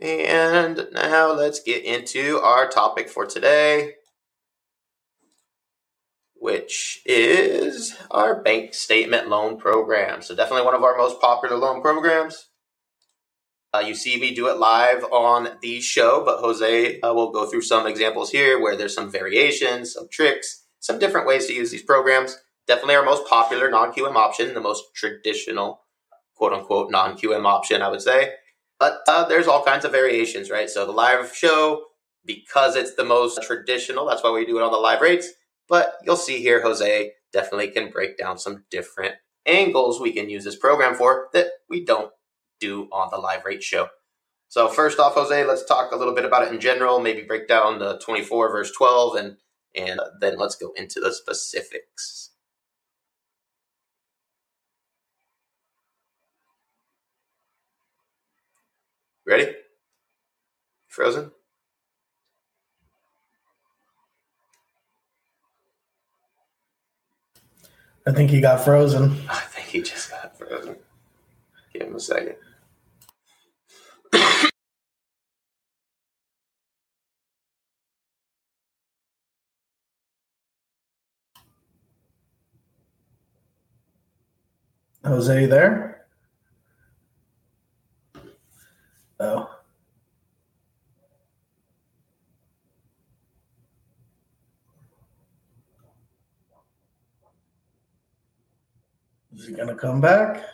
And 0.00 0.88
now 0.92 1.32
let's 1.32 1.60
get 1.60 1.84
into 1.84 2.38
our 2.40 2.68
topic 2.68 3.08
for 3.08 3.26
today, 3.26 3.94
which 6.34 7.02
is 7.04 7.96
our 8.10 8.40
bank 8.40 8.74
statement 8.74 9.28
loan 9.28 9.58
program. 9.58 10.22
So, 10.22 10.36
definitely 10.36 10.64
one 10.64 10.76
of 10.76 10.84
our 10.84 10.96
most 10.96 11.20
popular 11.20 11.56
loan 11.56 11.82
programs. 11.82 12.47
Uh, 13.74 13.80
you 13.80 13.94
see 13.94 14.18
me 14.18 14.34
do 14.34 14.48
it 14.48 14.58
live 14.58 15.04
on 15.04 15.58
the 15.60 15.80
show, 15.80 16.22
but 16.24 16.40
Jose 16.40 17.00
uh, 17.00 17.12
will 17.12 17.30
go 17.30 17.44
through 17.46 17.60
some 17.60 17.86
examples 17.86 18.30
here 18.30 18.58
where 18.58 18.76
there's 18.76 18.94
some 18.94 19.10
variations, 19.10 19.92
some 19.92 20.08
tricks, 20.10 20.64
some 20.80 20.98
different 20.98 21.26
ways 21.26 21.46
to 21.46 21.52
use 21.52 21.70
these 21.70 21.82
programs. 21.82 22.38
Definitely 22.66 22.94
our 22.96 23.04
most 23.04 23.26
popular 23.26 23.70
non 23.70 23.92
QM 23.92 24.14
option, 24.14 24.54
the 24.54 24.60
most 24.60 24.84
traditional, 24.94 25.82
quote 26.34 26.54
unquote, 26.54 26.90
non 26.90 27.16
QM 27.16 27.44
option, 27.44 27.82
I 27.82 27.88
would 27.88 28.00
say. 28.00 28.32
But 28.80 29.00
uh, 29.06 29.24
there's 29.28 29.48
all 29.48 29.64
kinds 29.64 29.84
of 29.84 29.92
variations, 29.92 30.50
right? 30.50 30.70
So 30.70 30.86
the 30.86 30.92
live 30.92 31.34
show, 31.34 31.84
because 32.24 32.74
it's 32.74 32.94
the 32.94 33.04
most 33.04 33.42
traditional, 33.42 34.06
that's 34.06 34.22
why 34.22 34.30
we 34.30 34.46
do 34.46 34.58
it 34.58 34.62
on 34.62 34.72
the 34.72 34.78
live 34.78 35.00
rates. 35.02 35.28
But 35.68 35.94
you'll 36.04 36.16
see 36.16 36.40
here, 36.40 36.62
Jose 36.62 37.12
definitely 37.32 37.68
can 37.68 37.90
break 37.90 38.16
down 38.16 38.38
some 38.38 38.64
different 38.70 39.16
angles 39.44 40.00
we 40.00 40.12
can 40.12 40.28
use 40.28 40.44
this 40.44 40.56
program 40.56 40.94
for 40.94 41.28
that 41.32 41.48
we 41.68 41.84
don't 41.84 42.12
do 42.60 42.88
on 42.92 43.08
the 43.10 43.18
live 43.18 43.44
rate 43.44 43.62
show. 43.62 43.88
So 44.48 44.68
first 44.68 44.98
off, 44.98 45.14
Jose, 45.14 45.44
let's 45.44 45.64
talk 45.64 45.92
a 45.92 45.96
little 45.96 46.14
bit 46.14 46.24
about 46.24 46.46
it 46.46 46.52
in 46.52 46.60
general. 46.60 47.00
Maybe 47.00 47.22
break 47.22 47.48
down 47.48 47.78
the 47.78 47.98
24 47.98 48.50
verse 48.50 48.72
12, 48.72 49.16
and 49.16 49.36
and 49.74 50.00
then 50.20 50.38
let's 50.38 50.56
go 50.56 50.72
into 50.76 51.00
the 51.00 51.12
specifics. 51.12 52.30
Ready? 59.26 59.52
Frozen? 60.86 61.30
I 68.06 68.12
think 68.12 68.30
he 68.30 68.40
got 68.40 68.64
frozen. 68.64 69.18
I 69.28 69.40
think 69.40 69.68
he 69.68 69.82
just 69.82 70.10
got 70.10 70.38
frozen. 70.38 70.76
Give 71.74 71.82
him 71.82 71.94
a 71.94 72.00
second. 72.00 72.36
Jose, 85.08 85.46
there? 85.46 86.06
Oh. 89.18 89.48
Is 99.34 99.46
he 99.46 99.54
gonna 99.54 99.74
come 99.74 100.00
back? 100.00 100.44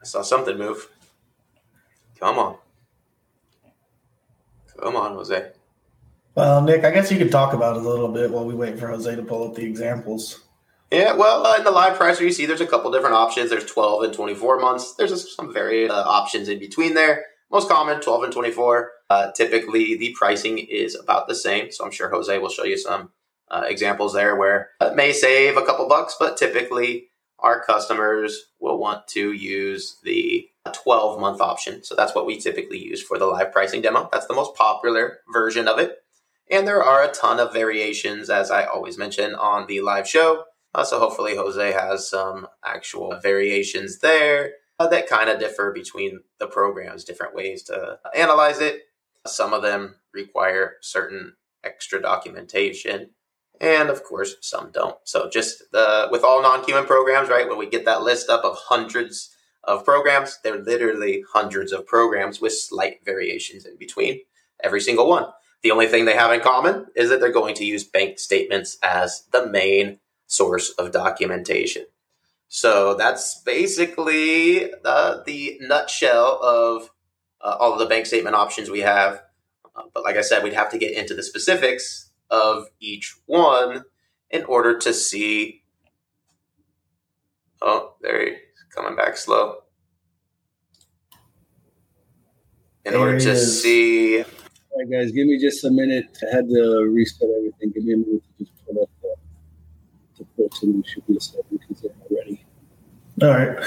I 0.00 0.04
saw 0.04 0.22
something 0.22 0.58
move. 0.58 0.86
Come 2.20 2.38
on. 2.38 2.58
Come 4.76 4.96
on, 4.96 5.14
Jose. 5.14 5.52
Well, 6.34 6.62
Nick, 6.62 6.84
I 6.84 6.90
guess 6.90 7.10
you 7.10 7.16
could 7.18 7.32
talk 7.32 7.54
about 7.54 7.76
it 7.76 7.84
a 7.84 7.88
little 7.88 8.08
bit 8.08 8.30
while 8.30 8.44
we 8.44 8.54
wait 8.54 8.78
for 8.78 8.88
Jose 8.88 9.16
to 9.16 9.22
pull 9.22 9.48
up 9.48 9.54
the 9.54 9.64
examples. 9.64 10.47
Yeah, 10.90 11.12
well, 11.14 11.46
uh, 11.46 11.56
in 11.56 11.64
the 11.64 11.70
live 11.70 11.98
pricer, 11.98 12.22
you 12.22 12.32
see 12.32 12.46
there's 12.46 12.62
a 12.62 12.66
couple 12.66 12.90
different 12.90 13.14
options. 13.14 13.50
There's 13.50 13.66
12 13.66 14.04
and 14.04 14.14
24 14.14 14.58
months. 14.58 14.94
There's 14.94 15.34
some 15.36 15.52
varied 15.52 15.90
uh, 15.90 16.04
options 16.06 16.48
in 16.48 16.58
between 16.58 16.94
there. 16.94 17.26
Most 17.50 17.68
common, 17.68 18.00
12 18.00 18.24
and 18.24 18.32
24. 18.32 18.90
Uh, 19.10 19.30
typically, 19.32 19.96
the 19.96 20.14
pricing 20.18 20.58
is 20.58 20.94
about 20.94 21.28
the 21.28 21.34
same. 21.34 21.70
So 21.70 21.84
I'm 21.84 21.90
sure 21.90 22.08
Jose 22.10 22.38
will 22.38 22.48
show 22.48 22.64
you 22.64 22.78
some 22.78 23.10
uh, 23.50 23.64
examples 23.66 24.14
there 24.14 24.36
where 24.36 24.70
it 24.80 24.96
may 24.96 25.12
save 25.12 25.56
a 25.56 25.64
couple 25.64 25.88
bucks, 25.88 26.16
but 26.18 26.36
typically 26.36 27.08
our 27.38 27.62
customers 27.62 28.46
will 28.58 28.78
want 28.78 29.06
to 29.08 29.32
use 29.32 29.98
the 30.02 30.48
12 30.72 31.20
month 31.20 31.40
option. 31.40 31.84
So 31.84 31.94
that's 31.94 32.14
what 32.14 32.26
we 32.26 32.38
typically 32.38 32.78
use 32.78 33.02
for 33.02 33.18
the 33.18 33.26
live 33.26 33.52
pricing 33.52 33.82
demo. 33.82 34.08
That's 34.12 34.26
the 34.26 34.34
most 34.34 34.54
popular 34.54 35.18
version 35.32 35.68
of 35.68 35.78
it. 35.78 35.98
And 36.50 36.66
there 36.66 36.82
are 36.82 37.02
a 37.02 37.12
ton 37.12 37.40
of 37.40 37.52
variations, 37.52 38.30
as 38.30 38.50
I 38.50 38.64
always 38.64 38.98
mention 38.98 39.34
on 39.34 39.66
the 39.66 39.80
live 39.80 40.08
show. 40.08 40.44
Uh, 40.78 40.84
so 40.84 41.00
hopefully 41.00 41.34
Jose 41.34 41.72
has 41.72 42.08
some 42.08 42.46
actual 42.64 43.18
variations 43.20 43.98
there 43.98 44.52
uh, 44.78 44.86
that 44.86 45.08
kind 45.08 45.28
of 45.28 45.40
differ 45.40 45.72
between 45.72 46.20
the 46.38 46.46
programs, 46.46 47.02
different 47.02 47.34
ways 47.34 47.64
to 47.64 47.98
analyze 48.14 48.60
it. 48.60 48.82
Some 49.26 49.52
of 49.52 49.62
them 49.62 49.96
require 50.14 50.76
certain 50.80 51.32
extra 51.64 52.00
documentation, 52.00 53.10
and 53.60 53.90
of 53.90 54.04
course, 54.04 54.36
some 54.40 54.70
don't. 54.72 54.96
So 55.02 55.28
just 55.28 55.64
the 55.72 56.06
with 56.12 56.22
all 56.22 56.42
non-QM 56.42 56.86
programs, 56.86 57.28
right? 57.28 57.48
When 57.48 57.58
we 57.58 57.68
get 57.68 57.84
that 57.86 58.02
list 58.02 58.30
up 58.30 58.44
of 58.44 58.56
hundreds 58.56 59.34
of 59.64 59.84
programs, 59.84 60.38
they're 60.44 60.62
literally 60.62 61.24
hundreds 61.32 61.72
of 61.72 61.88
programs 61.88 62.40
with 62.40 62.52
slight 62.52 63.04
variations 63.04 63.66
in 63.66 63.76
between 63.78 64.20
every 64.62 64.80
single 64.80 65.08
one. 65.08 65.26
The 65.62 65.72
only 65.72 65.88
thing 65.88 66.04
they 66.04 66.14
have 66.14 66.32
in 66.32 66.38
common 66.38 66.86
is 66.94 67.10
that 67.10 67.18
they're 67.18 67.32
going 67.32 67.56
to 67.56 67.64
use 67.64 67.82
bank 67.82 68.20
statements 68.20 68.78
as 68.80 69.24
the 69.32 69.44
main 69.44 69.98
source 70.28 70.70
of 70.70 70.92
documentation. 70.92 71.86
So 72.48 72.94
that's 72.94 73.42
basically 73.42 74.72
uh, 74.84 75.18
the 75.26 75.58
nutshell 75.60 76.40
of 76.42 76.90
uh, 77.40 77.56
all 77.58 77.72
of 77.72 77.78
the 77.78 77.86
bank 77.86 78.06
statement 78.06 78.36
options 78.36 78.70
we 78.70 78.80
have. 78.80 79.22
Uh, 79.74 79.82
but 79.92 80.04
like 80.04 80.16
I 80.16 80.22
said, 80.22 80.42
we'd 80.42 80.54
have 80.54 80.70
to 80.70 80.78
get 80.78 80.96
into 80.96 81.14
the 81.14 81.22
specifics 81.22 82.10
of 82.30 82.66
each 82.80 83.16
one 83.26 83.84
in 84.30 84.44
order 84.44 84.78
to 84.78 84.94
see. 84.94 85.62
Oh, 87.60 87.94
there 88.00 88.24
he's 88.26 88.38
coming 88.74 88.96
back 88.96 89.16
slow. 89.16 89.56
In 92.84 92.92
there 92.92 93.00
order 93.00 93.20
to 93.20 93.30
is. 93.30 93.62
see. 93.62 94.18
All 94.18 94.24
right, 94.78 94.90
guys, 94.90 95.12
give 95.12 95.26
me 95.26 95.38
just 95.38 95.64
a 95.64 95.70
minute. 95.70 96.06
I 96.22 96.36
had 96.36 96.48
to 96.48 96.88
reset 96.90 97.28
everything. 97.36 97.72
Give 97.74 97.84
me 97.84 97.92
a 97.94 97.96
minute 97.96 98.22
to 98.38 98.44
just 98.44 98.57
should 100.86 101.06
be 101.06 101.18
set 101.20 101.40
because 101.50 101.80
they're 101.82 101.92
not 101.98 102.08
ready. 102.10 102.44
All 103.22 103.28
right. 103.28 103.58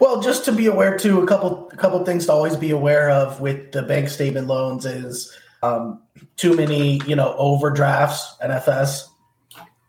Well, 0.00 0.20
just 0.20 0.44
to 0.44 0.52
be 0.52 0.66
aware 0.66 0.96
too, 0.96 1.20
a 1.20 1.26
couple 1.26 1.68
a 1.72 1.76
couple 1.76 2.04
things 2.04 2.26
to 2.26 2.32
always 2.32 2.56
be 2.56 2.70
aware 2.70 3.10
of 3.10 3.40
with 3.40 3.72
the 3.72 3.82
bank 3.82 4.08
statement 4.08 4.46
loans 4.46 4.86
is 4.86 5.36
um, 5.62 6.00
too 6.36 6.56
many, 6.56 7.00
you 7.06 7.16
know, 7.16 7.34
overdrafts, 7.36 8.36
NFS, 8.42 9.08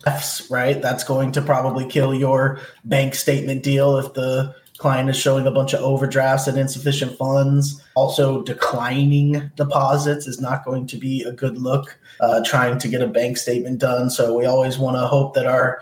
Fs, 0.05 0.49
right? 0.49 0.81
That's 0.81 1.03
going 1.03 1.31
to 1.33 1.41
probably 1.41 1.85
kill 1.85 2.13
your 2.13 2.59
bank 2.83 3.15
statement 3.15 3.63
deal 3.63 3.97
if 3.97 4.13
the 4.13 4.55
client 4.77 5.09
is 5.09 5.17
showing 5.17 5.45
a 5.45 5.51
bunch 5.51 5.73
of 5.73 5.81
overdrafts 5.81 6.47
and 6.47 6.57
insufficient 6.57 7.15
funds. 7.17 7.83
Also, 7.95 8.41
declining 8.41 9.51
deposits 9.55 10.25
is 10.25 10.41
not 10.41 10.65
going 10.65 10.87
to 10.87 10.97
be 10.97 11.21
a 11.23 11.31
good 11.31 11.59
look. 11.59 11.99
Uh, 12.19 12.43
trying 12.43 12.79
to 12.79 12.87
get 12.87 13.01
a 13.01 13.07
bank 13.07 13.37
statement 13.37 13.79
done, 13.79 14.09
so 14.09 14.35
we 14.35 14.45
always 14.45 14.77
want 14.77 14.95
to 14.95 15.07
hope 15.07 15.33
that 15.35 15.45
our 15.45 15.81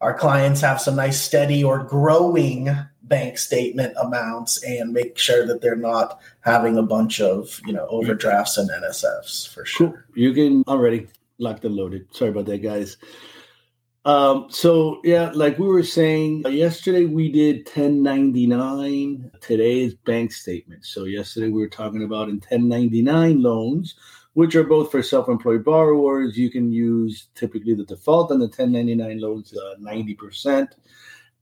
our 0.00 0.14
clients 0.14 0.60
have 0.60 0.80
some 0.80 0.96
nice 0.96 1.20
steady 1.20 1.62
or 1.64 1.82
growing 1.82 2.70
bank 3.02 3.38
statement 3.38 3.94
amounts 4.00 4.62
and 4.62 4.92
make 4.92 5.18
sure 5.18 5.46
that 5.46 5.60
they're 5.60 5.76
not 5.76 6.20
having 6.40 6.76
a 6.76 6.82
bunch 6.82 7.20
of 7.20 7.60
you 7.66 7.72
know 7.72 7.86
overdrafts 7.88 8.58
and 8.58 8.70
NSFs 8.70 9.48
for 9.48 9.64
sure. 9.64 9.88
Cool. 9.88 9.98
You 10.14 10.32
can 10.32 10.62
already 10.68 11.08
locked 11.38 11.64
and 11.64 11.74
loaded. 11.74 12.06
Sorry 12.14 12.30
about 12.30 12.46
that, 12.46 12.62
guys. 12.62 12.96
Um, 14.04 14.46
so 14.48 15.00
yeah, 15.04 15.30
like 15.34 15.58
we 15.58 15.66
were 15.66 15.82
saying 15.82 16.42
uh, 16.46 16.50
yesterday, 16.50 17.04
we 17.04 17.30
did 17.30 17.66
1099. 17.66 19.30
Today 19.40 19.80
is 19.80 19.94
bank 19.94 20.32
statements. 20.32 20.88
So 20.90 21.04
yesterday 21.04 21.48
we 21.48 21.60
were 21.60 21.68
talking 21.68 22.04
about 22.04 22.28
in 22.28 22.36
1099 22.36 23.42
loans 23.42 23.96
which 24.38 24.54
are 24.54 24.62
both 24.62 24.88
for 24.92 25.02
self-employed 25.02 25.64
borrowers. 25.64 26.38
You 26.38 26.48
can 26.48 26.70
use 26.70 27.26
typically 27.34 27.74
the 27.74 27.82
default 27.82 28.30
on 28.30 28.38
the 28.38 28.44
1099 28.44 29.20
loans, 29.20 29.52
uh, 29.52 29.74
90%. 29.80 30.68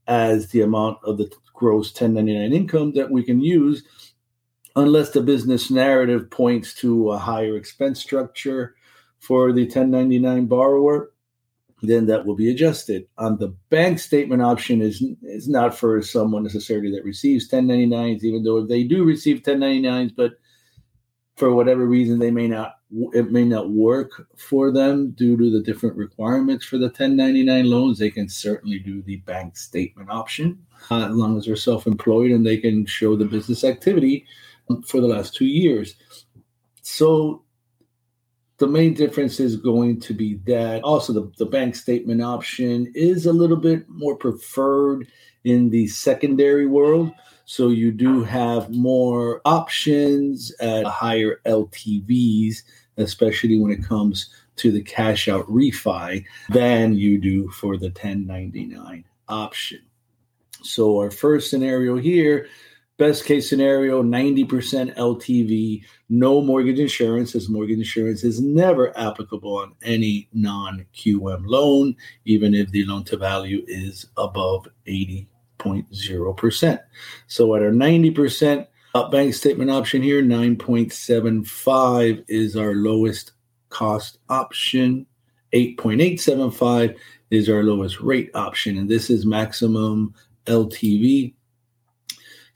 as 0.07 0.47
the 0.47 0.61
amount 0.61 0.97
of 1.03 1.19
the 1.19 1.29
gross 1.53 1.91
1099 1.91 2.53
income 2.53 2.93
that 2.93 3.11
we 3.11 3.21
can 3.21 3.39
use 3.39 3.83
unless 4.77 5.11
the 5.11 5.21
business 5.21 5.69
narrative 5.69 6.31
points 6.31 6.73
to 6.73 7.11
a 7.11 7.17
higher 7.19 7.55
expense 7.55 7.99
structure 7.99 8.75
for 9.19 9.51
the 9.51 9.65
1099 9.65 10.47
borrower 10.47 11.11
then 11.83 12.07
that 12.07 12.25
will 12.25 12.35
be 12.35 12.49
adjusted. 12.49 13.05
Um, 13.19 13.37
the 13.37 13.49
bank 13.69 13.99
statement 13.99 14.41
option 14.41 14.81
is 14.81 15.03
is 15.21 15.47
not 15.47 15.77
for 15.77 16.01
someone 16.01 16.41
necessarily 16.41 16.89
that 16.93 17.03
receives 17.03 17.47
1099s, 17.47 18.23
even 18.23 18.43
though 18.43 18.65
they 18.65 18.83
do 18.83 19.03
receive 19.03 19.43
1099s, 19.43 20.15
but 20.15 20.31
for 21.35 21.53
whatever 21.53 21.85
reason 21.85 22.17
they 22.17 22.31
may 22.31 22.47
not 22.47 22.76
it 23.13 23.31
may 23.31 23.43
not 23.43 23.71
work 23.71 24.27
for 24.37 24.71
them 24.71 25.11
due 25.11 25.35
to 25.35 25.51
the 25.51 25.61
different 25.61 25.97
requirements 25.97 26.65
for 26.65 26.77
the 26.77 26.85
1099 26.85 27.65
loans. 27.69 27.99
They 27.99 28.09
can 28.09 28.29
certainly 28.29 28.79
do 28.79 29.01
the 29.01 29.17
bank 29.17 29.57
statement 29.57 30.09
option 30.09 30.65
uh, 30.89 31.07
as 31.09 31.15
long 31.15 31.37
as 31.37 31.45
they're 31.45 31.55
self-employed 31.55 32.31
and 32.31 32.45
they 32.45 32.57
can 32.57 32.85
show 32.85 33.15
the 33.15 33.25
business 33.25 33.63
activity 33.63 34.25
for 34.85 35.01
the 35.01 35.07
last 35.07 35.35
two 35.35 35.45
years. 35.45 35.95
So 36.81 37.43
the 38.57 38.67
main 38.67 38.93
difference 38.93 39.39
is 39.39 39.55
going 39.55 39.99
to 40.01 40.13
be 40.13 40.35
that 40.45 40.83
also 40.83 41.13
the, 41.13 41.31
the 41.37 41.45
bank 41.45 41.75
statement 41.75 42.21
option 42.21 42.91
is 42.95 43.25
a 43.25 43.33
little 43.33 43.57
bit 43.57 43.87
more 43.87 44.15
preferred 44.15 45.07
in 45.43 45.69
the 45.69 45.87
secondary 45.87 46.65
world. 46.65 47.11
So 47.45 47.69
you 47.69 47.91
do 47.91 48.23
have 48.23 48.69
more 48.71 49.41
options 49.45 50.51
at 50.59 50.85
higher 50.85 51.39
LTVs, 51.45 52.63
especially 52.97 53.59
when 53.59 53.71
it 53.71 53.85
comes 53.85 54.29
to 54.57 54.71
the 54.71 54.81
cash 54.81 55.27
out 55.27 55.47
refi, 55.47 56.25
than 56.49 56.95
you 56.95 57.19
do 57.19 57.49
for 57.49 57.77
the 57.77 57.87
1099 57.87 59.05
option. 59.29 59.81
So 60.63 60.97
our 60.99 61.11
first 61.11 61.51
scenario 61.51 61.95
here 61.95 62.47
Best 62.97 63.25
case 63.25 63.47
scenario 63.47 64.01
90% 64.01 64.95
LTV, 64.95 65.83
no 66.09 66.41
mortgage 66.41 66.79
insurance, 66.79 67.35
as 67.35 67.47
mortgage 67.47 67.77
insurance 67.77 68.23
is 68.23 68.41
never 68.41 68.97
applicable 68.97 69.57
on 69.57 69.75
any 69.83 70.27
non 70.33 70.83
QM 70.95 71.43
loan, 71.45 71.95
even 72.25 72.55
if 72.55 72.71
the 72.71 72.83
loan 72.85 73.03
to 73.03 73.15
value 73.15 73.63
is 73.67 74.07
above 74.17 74.67
80.0%. 74.87 76.79
So 77.27 77.55
at 77.55 77.61
our 77.61 77.69
90% 77.69 78.65
up 78.95 79.11
bank 79.11 79.35
statement 79.35 79.69
option 79.69 80.01
here, 80.01 80.23
9.75 80.23 82.25
is 82.27 82.55
our 82.55 82.73
lowest 82.73 83.33
cost 83.69 84.17
option, 84.29 85.05
8.875 85.53 86.97
is 87.29 87.47
our 87.47 87.61
lowest 87.61 87.99
rate 87.99 88.31
option, 88.33 88.79
and 88.79 88.89
this 88.89 89.11
is 89.11 89.23
maximum 89.23 90.15
LTV 90.47 91.35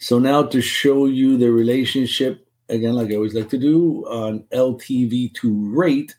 so 0.01 0.17
now 0.17 0.41
to 0.41 0.61
show 0.61 1.05
you 1.05 1.37
the 1.37 1.51
relationship, 1.51 2.47
again, 2.69 2.95
like 2.95 3.11
I 3.11 3.15
always 3.15 3.35
like 3.35 3.49
to 3.49 3.59
do 3.59 4.03
on 4.07 4.39
LTV 4.51 5.31
to 5.35 5.75
rate, 5.75 6.15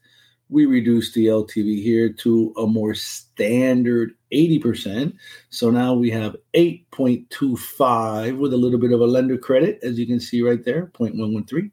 we 0.48 0.66
reduce 0.66 1.12
the 1.12 1.26
LTV 1.26 1.82
here 1.82 2.12
to 2.12 2.54
a 2.56 2.64
more 2.64 2.94
standard 2.94 4.14
80%. 4.32 5.14
So 5.50 5.70
now 5.70 5.94
we 5.94 6.10
have 6.10 6.36
8.25 6.54 8.38
with 8.38 8.52
a 8.52 8.56
little 8.56 8.78
bit 8.78 8.92
of 8.92 9.00
a 9.00 9.06
lender 9.06 9.36
credit, 9.36 9.80
as 9.82 9.98
you 9.98 10.06
can 10.06 10.20
see 10.20 10.42
right 10.42 10.62
there, 10.64 10.86
0.113. 10.94 11.72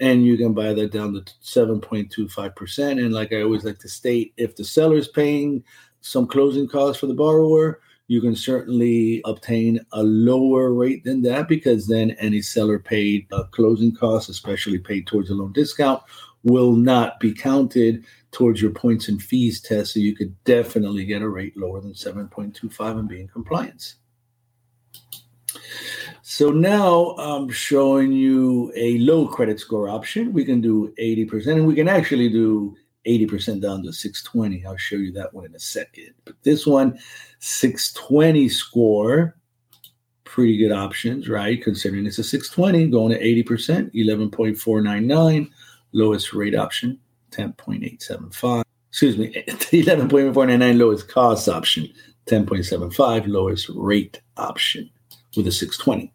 And 0.00 0.26
you 0.26 0.36
can 0.36 0.52
buy 0.52 0.72
that 0.72 0.90
down 0.90 1.12
to 1.12 1.20
7.25%. 1.44 3.04
And 3.04 3.14
like 3.14 3.32
I 3.32 3.42
always 3.42 3.64
like 3.64 3.78
to 3.78 3.88
state, 3.88 4.34
if 4.36 4.56
the 4.56 4.64
seller 4.64 4.96
is 4.96 5.06
paying 5.06 5.62
some 6.00 6.26
closing 6.26 6.66
costs 6.66 6.98
for 6.98 7.06
the 7.06 7.14
borrower, 7.14 7.80
you 8.08 8.20
can 8.20 8.36
certainly 8.36 9.20
obtain 9.24 9.80
a 9.92 10.02
lower 10.02 10.72
rate 10.72 11.04
than 11.04 11.22
that 11.22 11.48
because 11.48 11.88
then 11.88 12.12
any 12.12 12.40
seller 12.40 12.78
paid 12.78 13.26
uh, 13.32 13.44
closing 13.44 13.94
costs, 13.94 14.28
especially 14.28 14.78
paid 14.78 15.06
towards 15.06 15.30
a 15.30 15.34
loan 15.34 15.52
discount, 15.52 16.02
will 16.44 16.72
not 16.72 17.18
be 17.18 17.32
counted 17.32 18.04
towards 18.30 18.62
your 18.62 18.70
points 18.70 19.08
and 19.08 19.20
fees 19.20 19.60
test. 19.60 19.94
So 19.94 20.00
you 20.00 20.14
could 20.14 20.32
definitely 20.44 21.04
get 21.04 21.22
a 21.22 21.28
rate 21.28 21.56
lower 21.56 21.80
than 21.80 21.94
7.25 21.94 22.98
and 22.98 23.08
be 23.08 23.20
in 23.20 23.28
compliance. 23.28 23.96
So 26.22 26.50
now 26.50 27.16
I'm 27.18 27.48
showing 27.48 28.12
you 28.12 28.72
a 28.76 28.98
low 28.98 29.26
credit 29.26 29.58
score 29.58 29.88
option. 29.88 30.32
We 30.32 30.44
can 30.44 30.60
do 30.60 30.92
80%, 31.00 31.46
and 31.52 31.66
we 31.66 31.74
can 31.74 31.88
actually 31.88 32.28
do 32.28 32.76
80% 33.06 33.60
down 33.60 33.82
to 33.82 33.92
620. 33.92 34.66
I'll 34.66 34.76
show 34.76 34.96
you 34.96 35.12
that 35.12 35.32
one 35.32 35.46
in 35.46 35.54
a 35.54 35.60
second. 35.60 36.14
But 36.24 36.34
this 36.42 36.66
one, 36.66 36.98
620 37.40 38.48
score, 38.48 39.36
pretty 40.24 40.56
good 40.58 40.72
options, 40.72 41.28
right? 41.28 41.62
Considering 41.62 42.06
it's 42.06 42.18
a 42.18 42.24
620, 42.24 42.90
going 42.90 43.12
to 43.12 43.44
80%, 43.44 43.94
11.499, 43.94 45.50
lowest 45.92 46.32
rate 46.32 46.54
option, 46.54 46.98
10.875. 47.30 48.62
Excuse 48.90 49.16
me, 49.16 49.32
11.499 49.46 50.78
lowest 50.78 51.08
cost 51.08 51.48
option, 51.48 51.88
10.75 52.26 53.26
lowest 53.26 53.70
rate 53.74 54.20
option 54.36 54.90
with 55.36 55.46
a 55.46 55.52
620. 55.52 56.12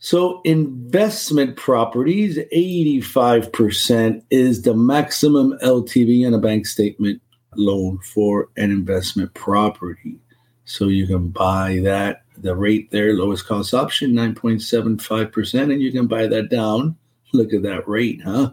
So, 0.00 0.40
investment 0.44 1.56
properties, 1.56 2.38
85% 2.54 4.22
is 4.30 4.62
the 4.62 4.74
maximum 4.74 5.58
LTV 5.58 6.24
in 6.24 6.34
a 6.34 6.38
bank 6.38 6.66
statement 6.66 7.20
loan 7.56 7.98
for 7.98 8.48
an 8.56 8.70
investment 8.70 9.34
property. 9.34 10.20
So, 10.64 10.86
you 10.86 11.08
can 11.08 11.30
buy 11.30 11.80
that, 11.82 12.22
the 12.36 12.54
rate 12.54 12.92
there, 12.92 13.14
lowest 13.14 13.46
cost 13.46 13.74
option, 13.74 14.12
9.75%, 14.12 15.72
and 15.72 15.82
you 15.82 15.90
can 15.90 16.06
buy 16.06 16.28
that 16.28 16.48
down. 16.48 16.96
Look 17.32 17.52
at 17.52 17.62
that 17.62 17.88
rate, 17.88 18.22
huh? 18.24 18.52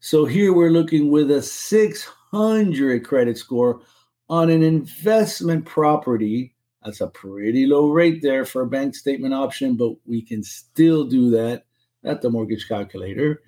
So 0.00 0.26
here 0.26 0.52
we're 0.52 0.70
looking 0.70 1.10
with 1.10 1.30
a 1.30 1.40
600 1.40 3.04
credit 3.04 3.38
score 3.38 3.80
on 4.28 4.50
an 4.50 4.62
investment 4.62 5.64
property 5.64 6.55
that's 6.86 7.00
a 7.00 7.08
pretty 7.08 7.66
low 7.66 7.88
rate 7.88 8.22
there 8.22 8.44
for 8.44 8.62
a 8.62 8.66
bank 8.66 8.94
statement 8.94 9.34
option, 9.34 9.74
but 9.74 9.94
we 10.06 10.22
can 10.22 10.44
still 10.44 11.04
do 11.04 11.30
that 11.30 11.64
at 12.04 12.22
the 12.22 12.30
mortgage 12.30 12.68
calculator 12.68 13.42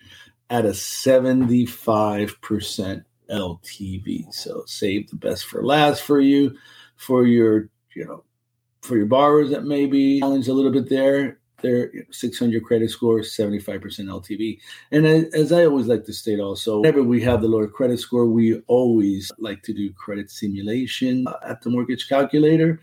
at 0.50 0.64
a 0.64 0.70
75% 0.70 3.04
LTV. 3.30 4.34
So 4.34 4.64
save 4.66 5.10
the 5.10 5.16
best 5.16 5.44
for 5.44 5.62
last 5.62 6.02
for 6.02 6.20
you, 6.20 6.56
for 6.96 7.26
your, 7.26 7.68
you 7.94 8.04
know, 8.04 8.24
for 8.82 8.96
your 8.96 9.06
borrowers 9.06 9.50
that 9.50 9.64
may 9.64 9.86
be 9.86 10.18
challenged 10.18 10.48
a 10.48 10.52
little 10.52 10.72
bit 10.72 10.88
there. 10.88 11.38
Their 11.60 11.90
600 12.12 12.64
credit 12.64 12.88
score, 12.88 13.18
75% 13.18 13.82
LTV. 13.82 14.60
And 14.92 15.04
as 15.04 15.50
I 15.50 15.64
always 15.64 15.88
like 15.88 16.04
to 16.04 16.12
state 16.12 16.38
also, 16.38 16.78
whenever 16.78 17.02
we 17.02 17.20
have 17.22 17.42
the 17.42 17.48
lower 17.48 17.66
credit 17.66 17.98
score, 17.98 18.26
we 18.26 18.60
always 18.68 19.32
like 19.38 19.64
to 19.64 19.72
do 19.72 19.92
credit 19.92 20.30
simulation 20.30 21.26
uh, 21.26 21.36
at 21.44 21.60
the 21.60 21.70
mortgage 21.70 22.08
calculator 22.08 22.78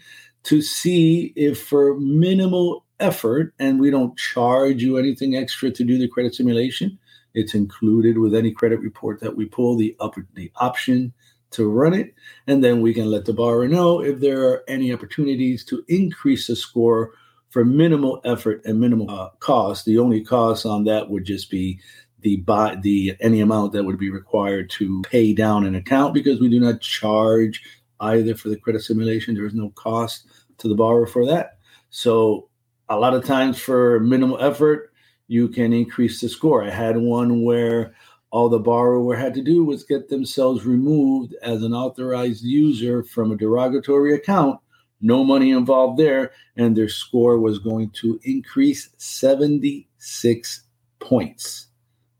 to 0.45 0.61
see 0.61 1.33
if 1.35 1.61
for 1.61 1.99
minimal 1.99 2.85
effort, 2.99 3.53
and 3.59 3.79
we 3.79 3.89
don't 3.89 4.17
charge 4.17 4.81
you 4.81 4.97
anything 4.97 5.35
extra 5.35 5.71
to 5.71 5.83
do 5.83 5.97
the 5.97 6.07
credit 6.07 6.35
simulation, 6.35 6.97
it's 7.33 7.53
included 7.53 8.17
with 8.17 8.33
any 8.33 8.51
credit 8.51 8.79
report 8.79 9.19
that 9.19 9.35
we 9.35 9.45
pull, 9.45 9.75
the, 9.75 9.95
upper, 9.99 10.25
the 10.35 10.51
option 10.55 11.13
to 11.51 11.69
run 11.69 11.93
it. 11.93 12.13
And 12.47 12.63
then 12.63 12.81
we 12.81 12.93
can 12.93 13.09
let 13.11 13.25
the 13.25 13.33
borrower 13.33 13.67
know 13.67 14.01
if 14.01 14.19
there 14.19 14.47
are 14.47 14.63
any 14.67 14.93
opportunities 14.93 15.65
to 15.65 15.83
increase 15.87 16.47
the 16.47 16.55
score 16.55 17.11
for 17.49 17.65
minimal 17.65 18.21
effort 18.23 18.61
and 18.65 18.79
minimal 18.79 19.09
uh, 19.09 19.29
cost. 19.39 19.85
The 19.85 19.97
only 19.97 20.23
cost 20.23 20.65
on 20.65 20.83
that 20.85 21.09
would 21.09 21.25
just 21.25 21.49
be 21.49 21.79
the 22.21 22.37
buy 22.37 22.75
the 22.81 23.15
any 23.19 23.39
amount 23.39 23.73
that 23.73 23.83
would 23.83 23.99
be 23.99 24.09
required 24.09 24.69
to 24.71 25.01
pay 25.03 25.33
down 25.33 25.65
an 25.65 25.75
account 25.75 26.13
because 26.13 26.39
we 26.39 26.49
do 26.49 26.59
not 26.59 26.81
charge 26.81 27.61
either 27.99 28.35
for 28.35 28.49
the 28.49 28.57
credit 28.57 28.81
simulation. 28.81 29.35
There 29.35 29.45
is 29.45 29.53
no 29.53 29.69
cost 29.71 30.27
to 30.57 30.67
the 30.67 30.75
borrower 30.75 31.07
for 31.07 31.25
that. 31.25 31.59
So 31.89 32.49
a 32.89 32.97
lot 32.97 33.13
of 33.13 33.25
times 33.25 33.59
for 33.59 33.99
minimal 33.99 34.39
effort, 34.39 34.91
you 35.27 35.47
can 35.47 35.73
increase 35.73 36.21
the 36.21 36.29
score. 36.29 36.63
I 36.63 36.69
had 36.69 36.97
one 36.97 37.43
where 37.43 37.95
all 38.31 38.49
the 38.49 38.59
borrower 38.59 39.15
had 39.15 39.33
to 39.35 39.41
do 39.41 39.63
was 39.63 39.83
get 39.83 40.09
themselves 40.09 40.65
removed 40.65 41.33
as 41.41 41.63
an 41.63 41.73
authorized 41.73 42.43
user 42.43 43.03
from 43.03 43.31
a 43.31 43.37
derogatory 43.37 44.13
account. 44.13 44.59
No 45.01 45.23
money 45.23 45.51
involved 45.51 45.99
there, 45.99 46.31
and 46.57 46.75
their 46.75 46.89
score 46.89 47.39
was 47.39 47.59
going 47.59 47.91
to 47.91 48.19
increase 48.23 48.89
76 48.97 50.63
points. 50.99 51.67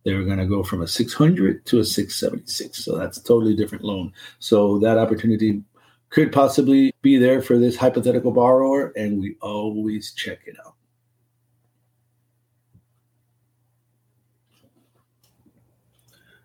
They 0.06 0.14
were 0.14 0.24
going 0.24 0.38
to 0.38 0.46
go 0.46 0.64
from 0.64 0.82
a 0.84 0.88
600 0.88 1.66
to 1.66 1.80
a 1.80 1.84
676. 1.84 2.86
So 2.86 2.96
that's 2.96 3.18
a 3.18 3.24
totally 3.24 3.56
different 3.56 3.84
loan. 3.84 4.14
So 4.40 4.78
that 4.80 5.00
opportunity 5.00 5.64
could 6.10 6.32
possibly 6.32 6.94
be 7.02 7.18
there 7.18 7.42
for 7.42 7.58
this 7.58 7.76
hypothetical 7.76 8.32
borrower, 8.32 8.94
and 8.96 9.20
we 9.20 9.36
always 9.42 10.14
check 10.14 10.40
it 10.46 10.56
out. 10.66 10.76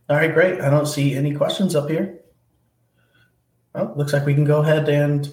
All 0.09 0.17
right, 0.17 0.35
great. 0.35 0.61
I 0.61 0.71
don't 0.71 0.87
see 0.87 1.15
any 1.15 1.33
questions 1.35 1.77
up 1.77 1.89
here. 1.89 2.19
Well, 3.75 3.93
looks 3.95 4.13
like 4.13 4.27
we 4.27 4.35
can 4.35 4.45
go 4.45 4.61
ahead 4.61 4.89
and 4.89 5.31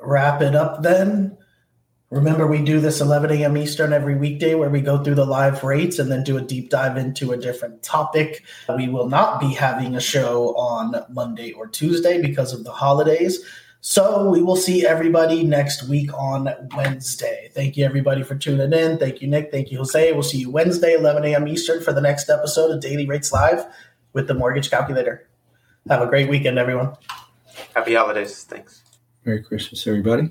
wrap 0.00 0.42
it 0.42 0.56
up 0.56 0.82
then. 0.82 1.35
Remember, 2.10 2.46
we 2.46 2.62
do 2.62 2.78
this 2.78 3.00
11 3.00 3.32
a.m. 3.32 3.56
Eastern 3.56 3.92
every 3.92 4.14
weekday 4.14 4.54
where 4.54 4.70
we 4.70 4.80
go 4.80 5.02
through 5.02 5.16
the 5.16 5.24
live 5.24 5.64
rates 5.64 5.98
and 5.98 6.10
then 6.10 6.22
do 6.22 6.36
a 6.36 6.40
deep 6.40 6.70
dive 6.70 6.96
into 6.96 7.32
a 7.32 7.36
different 7.36 7.82
topic. 7.82 8.44
We 8.76 8.88
will 8.88 9.08
not 9.08 9.40
be 9.40 9.52
having 9.52 9.96
a 9.96 10.00
show 10.00 10.54
on 10.54 10.94
Monday 11.10 11.50
or 11.50 11.66
Tuesday 11.66 12.22
because 12.22 12.52
of 12.52 12.62
the 12.62 12.70
holidays. 12.70 13.44
So 13.80 14.30
we 14.30 14.40
will 14.40 14.56
see 14.56 14.86
everybody 14.86 15.42
next 15.42 15.88
week 15.88 16.12
on 16.14 16.48
Wednesday. 16.76 17.50
Thank 17.54 17.76
you, 17.76 17.84
everybody, 17.84 18.22
for 18.22 18.36
tuning 18.36 18.72
in. 18.72 18.98
Thank 18.98 19.20
you, 19.20 19.26
Nick. 19.26 19.50
Thank 19.50 19.72
you, 19.72 19.78
Jose. 19.78 20.12
We'll 20.12 20.22
see 20.22 20.38
you 20.38 20.50
Wednesday, 20.50 20.94
11 20.94 21.24
a.m. 21.24 21.48
Eastern, 21.48 21.82
for 21.82 21.92
the 21.92 22.00
next 22.00 22.30
episode 22.30 22.70
of 22.70 22.80
Daily 22.80 23.06
Rates 23.06 23.32
Live 23.32 23.64
with 24.12 24.28
the 24.28 24.34
Mortgage 24.34 24.70
Calculator. 24.70 25.28
Have 25.88 26.02
a 26.02 26.06
great 26.06 26.28
weekend, 26.28 26.58
everyone. 26.58 26.96
Happy 27.74 27.94
holidays. 27.94 28.44
Thanks. 28.44 28.82
Merry 29.24 29.42
Christmas, 29.42 29.86
everybody. 29.86 30.30